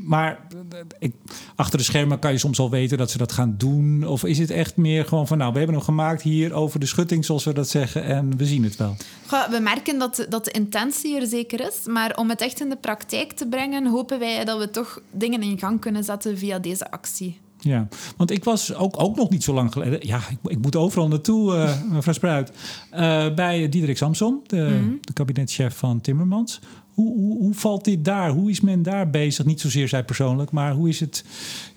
[0.03, 1.13] Maar eh, ik,
[1.55, 4.07] achter de schermen kan je soms al weten dat ze dat gaan doen.
[4.07, 6.85] Of is het echt meer gewoon van, nou, we hebben hem gemaakt hier over de
[6.85, 8.03] schutting, zoals we dat zeggen.
[8.03, 8.95] En we zien het wel.
[9.27, 12.69] Goh, we merken dat, dat de intentie er zeker is, maar om het echt in
[12.69, 16.59] de praktijk te brengen, hopen wij dat we toch dingen in gang kunnen zetten via
[16.59, 17.39] deze actie.
[17.59, 17.87] Ja,
[18.17, 20.07] want ik was ook, ook nog niet zo lang geleden.
[20.07, 22.51] Ja, ik, ik moet overal naartoe, eh, mevrouw Spruit.
[22.89, 26.59] Eh, bij Diederik Samson, de, de kabinetchef van Timmermans.
[26.95, 28.29] Hoe, hoe, hoe valt dit daar?
[28.29, 29.45] Hoe is men daar bezig?
[29.45, 31.23] Niet zozeer zij persoonlijk, maar hoe is het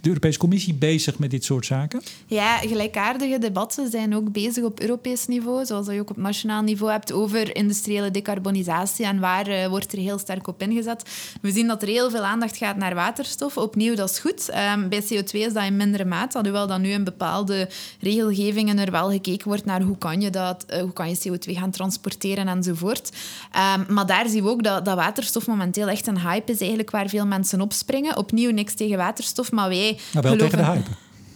[0.01, 2.03] de Europese Commissie bezig met dit soort zaken?
[2.27, 6.93] Ja, gelijkaardige debatten zijn ook bezig op Europees niveau, zoals je ook op nationaal niveau
[6.93, 11.03] hebt, over industriële decarbonisatie en waar eh, wordt er heel sterk op ingezet.
[11.41, 13.57] We zien dat er heel veel aandacht gaat naar waterstof.
[13.57, 14.49] Opnieuw, dat is goed.
[14.49, 17.69] Ehm, bij CO2 is dat in mindere mate, alhoewel dat nu in bepaalde
[18.01, 21.55] regelgevingen er wel gekeken wordt naar hoe kan je, dat, eh, hoe kan je CO2
[21.55, 23.13] gaan transporteren enzovoort.
[23.53, 25.07] Ehm, maar daar zien we ook dat, dat waterstof
[25.47, 28.17] momenteel echt een hype is, eigenlijk waar veel mensen op springen.
[28.17, 30.91] Opnieuw niks tegen waterstof, maar wij Nou, wel tegen de hype.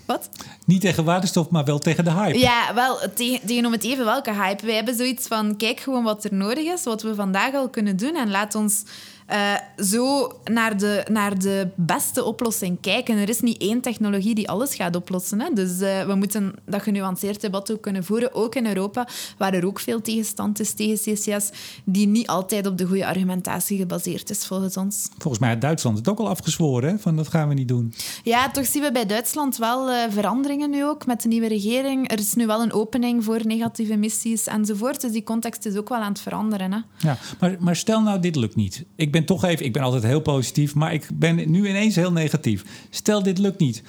[0.06, 0.28] Wat?
[0.64, 2.38] Niet tegen waterstof, maar wel tegen de hype.
[2.38, 4.66] Ja, wel, tegen, tegenover het even welke hype.
[4.66, 7.96] Wij hebben zoiets van, kijk gewoon wat er nodig is, wat we vandaag al kunnen
[7.96, 8.82] doen en laat ons
[9.26, 9.54] eh,
[9.84, 13.16] zo naar de, naar de beste oplossing kijken.
[13.16, 15.40] Er is niet één technologie die alles gaat oplossen.
[15.40, 15.48] Hè?
[15.54, 19.08] Dus eh, we moeten dat genuanceerd debat ook kunnen voeren, ook in Europa,
[19.38, 21.50] waar er ook veel tegenstand is tegen CCS,
[21.84, 25.08] die niet altijd op de goede argumentatie gebaseerd is, volgens ons.
[25.18, 26.98] Volgens mij had Duitsland het ook al afgezworen, hè?
[26.98, 27.94] van dat gaan we niet doen.
[28.22, 32.10] Ja, toch zien we bij Duitsland wel eh, veranderingen nu ook met de nieuwe regering.
[32.10, 35.00] Er is nu wel een opening voor negatieve emissies enzovoort.
[35.00, 36.72] Dus die context is ook wel aan het veranderen.
[36.72, 36.78] Hè?
[36.98, 38.84] Ja, maar, maar stel nou, dit lukt niet.
[38.96, 42.12] Ik ben toch even, ik ben altijd heel positief, maar ik ben nu ineens heel
[42.12, 42.86] negatief.
[42.90, 43.82] Stel, dit lukt niet.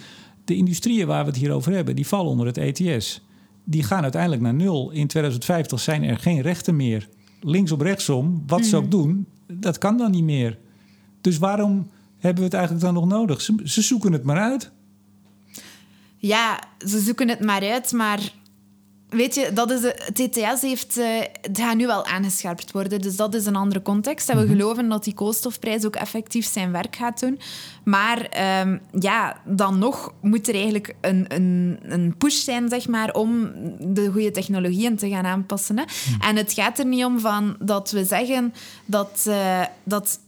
[0.45, 3.21] De industrieën waar we het hier over hebben, die vallen onder het ETS.
[3.63, 4.91] Die gaan uiteindelijk naar nul.
[4.91, 7.09] In 2050 zijn er geen rechten meer.
[7.41, 10.57] Links op rechtsom, wat ze ook doen, dat kan dan niet meer.
[11.21, 13.41] Dus waarom hebben we het eigenlijk dan nog nodig?
[13.41, 14.71] Ze, ze zoeken het maar uit.
[16.17, 18.32] Ja, ze zoeken het maar uit, maar
[19.14, 21.05] weet je, dat is de, het ETS heeft, eh,
[21.41, 24.30] het gaat nu wel aangescherpt worden, dus dat is een andere context.
[24.30, 27.39] En we geloven dat die koolstofprijs ook effectief zijn werk gaat doen.
[27.84, 33.14] Maar ehm, ja, dan nog moet er eigenlijk een, een, een push zijn, zeg maar,
[33.14, 35.78] om de goede technologieën te gaan aanpassen.
[35.78, 35.84] Hè?
[36.20, 38.53] En het gaat er niet om van dat we zeggen
[38.86, 40.20] dat, eh, dat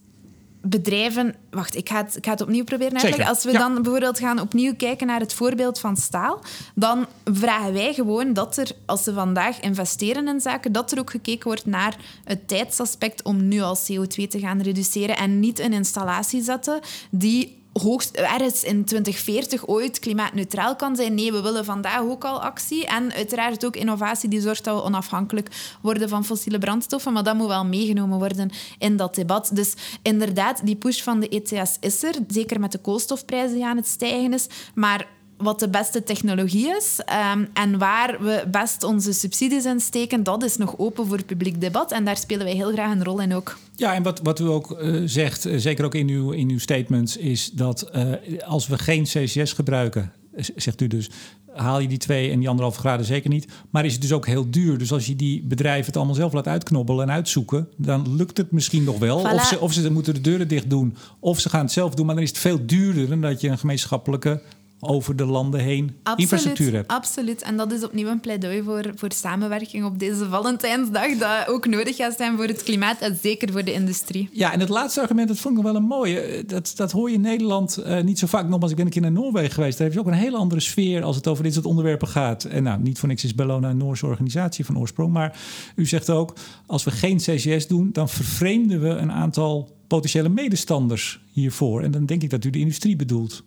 [0.65, 1.35] bedrijven...
[1.49, 3.25] Wacht, ik ga het, ik ga het opnieuw proberen leggen.
[3.25, 3.59] Als we ja.
[3.59, 6.41] dan bijvoorbeeld gaan opnieuw kijken naar het voorbeeld van staal,
[6.75, 11.09] dan vragen wij gewoon dat er, als ze vandaag investeren in zaken, dat er ook
[11.09, 15.73] gekeken wordt naar het tijdsaspect om nu al CO2 te gaan reduceren en niet een
[15.73, 16.79] installatie zetten
[17.11, 21.13] die hoogst, ergens in 2040 ooit klimaatneutraal kan zijn.
[21.13, 22.85] Nee, we willen vandaag ook al actie.
[22.85, 27.13] En uiteraard ook innovatie die zorgt dat we onafhankelijk worden van fossiele brandstoffen.
[27.13, 29.49] Maar dat moet wel meegenomen worden in dat debat.
[29.53, 32.15] Dus inderdaad, die push van de ETS is er.
[32.27, 34.47] Zeker met de koolstofprijs die aan het stijgen is.
[34.73, 35.07] Maar
[35.45, 40.43] wat de beste technologie is ehm, en waar we best onze subsidies in steken, dat
[40.43, 41.91] is nog open voor publiek debat.
[41.91, 43.57] En daar spelen wij heel graag een rol in ook.
[43.75, 46.59] Ja, en wat, wat u ook eh, zegt, eh, zeker ook in uw, in uw
[46.59, 48.11] statements, is dat eh,
[48.45, 50.11] als we geen CCS gebruiken,
[50.55, 51.09] zegt u dus,
[51.55, 53.47] haal je die twee en die anderhalve graden zeker niet.
[53.69, 54.77] Maar is het dus ook heel duur.
[54.77, 58.51] Dus als je die bedrijven het allemaal zelf laat uitknobbelen en uitzoeken, dan lukt het
[58.51, 59.19] misschien nog wel.
[59.21, 59.33] Voilà.
[59.33, 62.05] Of, ze, of ze moeten de deuren dicht doen, of ze gaan het zelf doen.
[62.05, 64.41] Maar dan is het veel duurder dan dat je een gemeenschappelijke
[64.87, 66.91] over de landen heen infrastructuur hebt.
[66.91, 67.41] Absoluut.
[67.41, 71.95] En dat is opnieuw een pleidooi voor, voor samenwerking op deze Valentijnsdag, dat ook nodig
[71.95, 74.29] gaat zijn voor het klimaat en zeker voor de industrie.
[74.31, 76.43] Ja, en het laatste argument, dat vond ik nog wel een mooie.
[76.47, 78.47] Dat, dat hoor je in Nederland uh, niet zo vaak.
[78.47, 79.77] Nogmaals, ik ben een keer naar Noorwegen geweest.
[79.77, 82.43] Daar heb je ook een hele andere sfeer als het over dit soort onderwerpen gaat.
[82.43, 85.13] En nou, niet voor niks is Bellona een Noorse organisatie van oorsprong.
[85.13, 85.39] Maar
[85.75, 86.33] u zegt ook,
[86.65, 91.81] als we geen CCS doen, dan vervreemden we een aantal potentiële medestanders hiervoor.
[91.81, 93.43] En dan denk ik dat u de industrie bedoelt.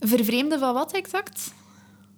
[0.00, 1.52] Vervreemden van wat exact?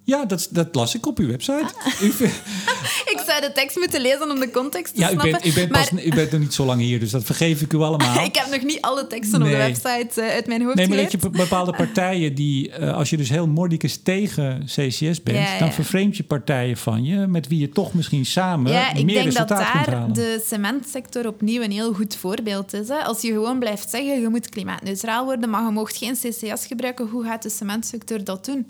[0.04, 1.72] Ja, dat, dat las ik op uw website.
[1.84, 2.02] Ah.
[3.12, 5.30] ik de tekst moeten lezen om de context te ja, snappen.
[5.30, 7.72] Ja, u, bent, pas, u bent nog niet zo lang hier, dus dat vergeef ik
[7.72, 8.24] u allemaal.
[8.24, 10.96] ik heb nog niet alle teksten op de website uh, uit mijn hoofd Nee, maar
[10.96, 15.38] dat je bepaalde partijen die, uh, als je dus heel mordicus tegen CCS bent...
[15.38, 17.26] Ja, dan vervreemd je partijen van je...
[17.26, 21.26] met wie je toch misschien samen ja, ik meer denk resultaat dat daar de cementsector
[21.26, 22.88] opnieuw een heel goed voorbeeld is.
[22.88, 22.98] Hè.
[22.98, 25.50] Als je gewoon blijft zeggen, je moet klimaatneutraal worden...
[25.50, 28.66] maar je mag geen CCS gebruiken, hoe gaat de cementsector dat doen?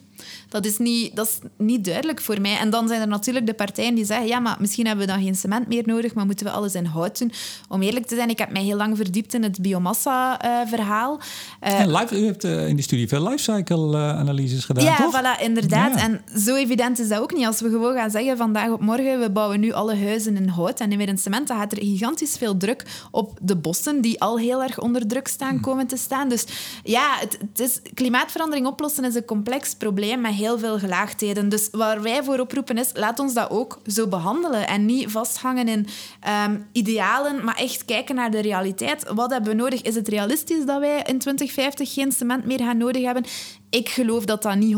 [0.48, 2.58] Dat is, niet, dat is niet duidelijk voor mij.
[2.58, 4.26] En dan zijn er natuurlijk de partijen die zeggen...
[4.26, 6.14] ja, maar misschien hebben we dan geen cement meer nodig...
[6.14, 7.32] maar moeten we alles in hout doen.
[7.68, 11.20] Om eerlijk te zijn, ik heb mij heel lang verdiept in het biomassa-verhaal.
[11.68, 15.20] Uh, u hebt uh, in de studie veel lifecycle-analyses gedaan, ja, toch?
[15.20, 15.94] voilà, inderdaad.
[15.94, 16.00] Ja.
[16.00, 17.46] En zo evident is dat ook niet.
[17.46, 19.20] Als we gewoon gaan zeggen vandaag op morgen...
[19.20, 21.48] we bouwen nu alle huizen in hout en niet meer in cement...
[21.48, 24.00] dan gaat er gigantisch veel druk op de bossen...
[24.00, 25.60] die al heel erg onder druk staan, hmm.
[25.60, 26.28] komen te staan.
[26.28, 26.44] Dus
[26.84, 31.48] ja, het, het is, klimaatverandering oplossen is een complex probleem met heel veel gelaagdheden.
[31.48, 35.68] Dus waar wij voor oproepen is, laat ons dat ook zo behandelen en niet vasthangen
[35.68, 35.86] in
[36.46, 39.04] um, idealen, maar echt kijken naar de realiteit.
[39.14, 39.82] Wat hebben we nodig?
[39.82, 43.24] Is het realistisch dat wij in 2050 geen cement meer gaan nodig hebben?
[43.70, 44.76] Ik geloof dat dat niet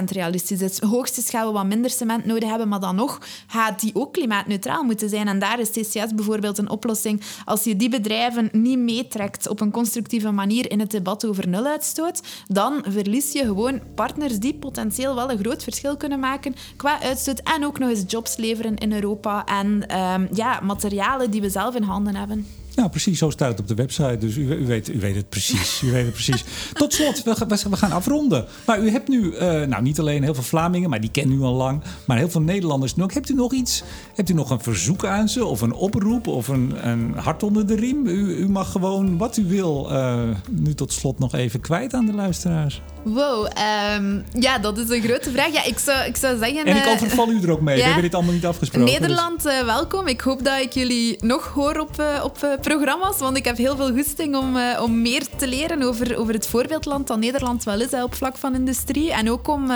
[0.00, 0.80] 100% realistisch is.
[0.80, 4.82] Hoogstens gaan we wat minder cement nodig hebben, maar dan nog gaat die ook klimaatneutraal
[4.82, 5.28] moeten zijn.
[5.28, 7.22] En daar is CCS bijvoorbeeld een oplossing.
[7.44, 12.22] Als je die bedrijven niet meetrekt op een constructieve manier in het debat over nuluitstoot,
[12.46, 17.40] dan verlies je gewoon partners die potentieel wel een groot verschil kunnen maken qua uitstoot
[17.40, 21.74] en ook nog eens jobs leveren in Europa en um, ja, materialen die we zelf
[21.74, 22.46] in handen hebben.
[22.80, 24.16] Nou, precies, zo staat het op de website.
[24.18, 25.82] Dus u, u, weet, u weet het precies.
[25.82, 26.44] U weet het precies.
[26.72, 27.34] Tot slot, we,
[27.70, 28.46] we, gaan afronden.
[28.66, 31.42] Maar u hebt nu, uh, nou niet alleen heel veel Vlamingen, maar die kennen u
[31.42, 31.82] al lang.
[32.06, 33.12] Maar heel veel Nederlanders ook.
[33.12, 33.82] Hebt u nog iets?
[34.14, 35.44] Hebt u nog een verzoek aan ze?
[35.44, 36.26] Of een oproep?
[36.26, 38.06] Of een, een hart onder de riem?
[38.06, 42.06] U, u mag gewoon wat u wil uh, nu tot slot nog even kwijt aan
[42.06, 42.82] de luisteraars.
[43.02, 43.48] Wow,
[43.96, 45.52] um, ja, dat is een grote vraag.
[45.52, 46.64] Ja, ik zou, ik zou zeggen...
[46.64, 47.76] En ik overval u er ook mee.
[47.80, 48.92] Ja, we hebben dit allemaal niet afgesproken.
[48.92, 49.52] Nederland, dus.
[49.52, 50.06] uh, welkom.
[50.06, 53.92] Ik hoop dat ik jullie nog hoor op, op programma's, want ik heb heel veel
[53.92, 57.92] goesting om, uh, om meer te leren over, over het voorbeeldland dat Nederland wel is
[57.92, 59.12] op vlak van industrie.
[59.12, 59.68] En ook om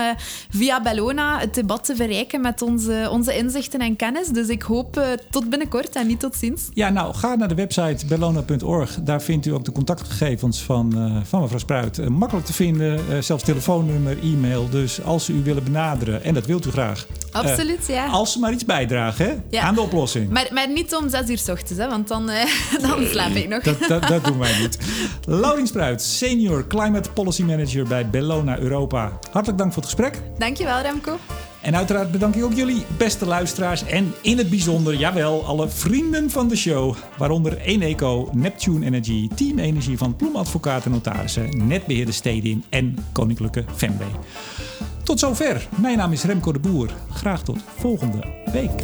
[0.50, 4.28] via Bellona het debat te verrijken met onze, onze inzichten en kennis.
[4.28, 6.68] Dus ik hoop tot binnenkort en niet tot ziens.
[6.74, 8.98] Ja, nou, ga naar de website bellona.org.
[9.02, 12.08] Daar vindt u ook de contactgegevens van, van mevrouw Spruit.
[12.08, 14.68] makkelijk te vinden zelfs telefoonnummer, e-mail.
[14.70, 17.06] Dus als ze u willen benaderen, en dat wilt u graag.
[17.32, 18.06] Absoluut, ja.
[18.06, 19.62] Als ze maar iets bijdragen hè, ja.
[19.62, 20.30] aan de oplossing.
[20.30, 22.30] Maar, maar niet om zes uur s ochtends, hè, want dan,
[22.88, 23.62] dan slaap ik nog.
[23.62, 24.78] Dat, dat, dat doen wij niet.
[25.26, 29.18] Laurien Spruit, Senior Climate Policy Manager bij Bellona Europa.
[29.30, 30.22] Hartelijk dank voor het gesprek.
[30.38, 31.18] Dankjewel, Remco.
[31.60, 33.84] En uiteraard bedank ik ook jullie, beste luisteraars.
[33.84, 36.94] En in het bijzonder, jawel, alle vrienden van de show.
[37.16, 44.10] Waaronder Eneco, Neptune Energy, Team Energie van Ploem Advocaten Notarissen, Netbeheerder Stedin en Koninklijke Femway.
[45.02, 45.68] Tot zover.
[45.76, 46.90] Mijn naam is Remco de Boer.
[47.10, 48.82] Graag tot volgende week.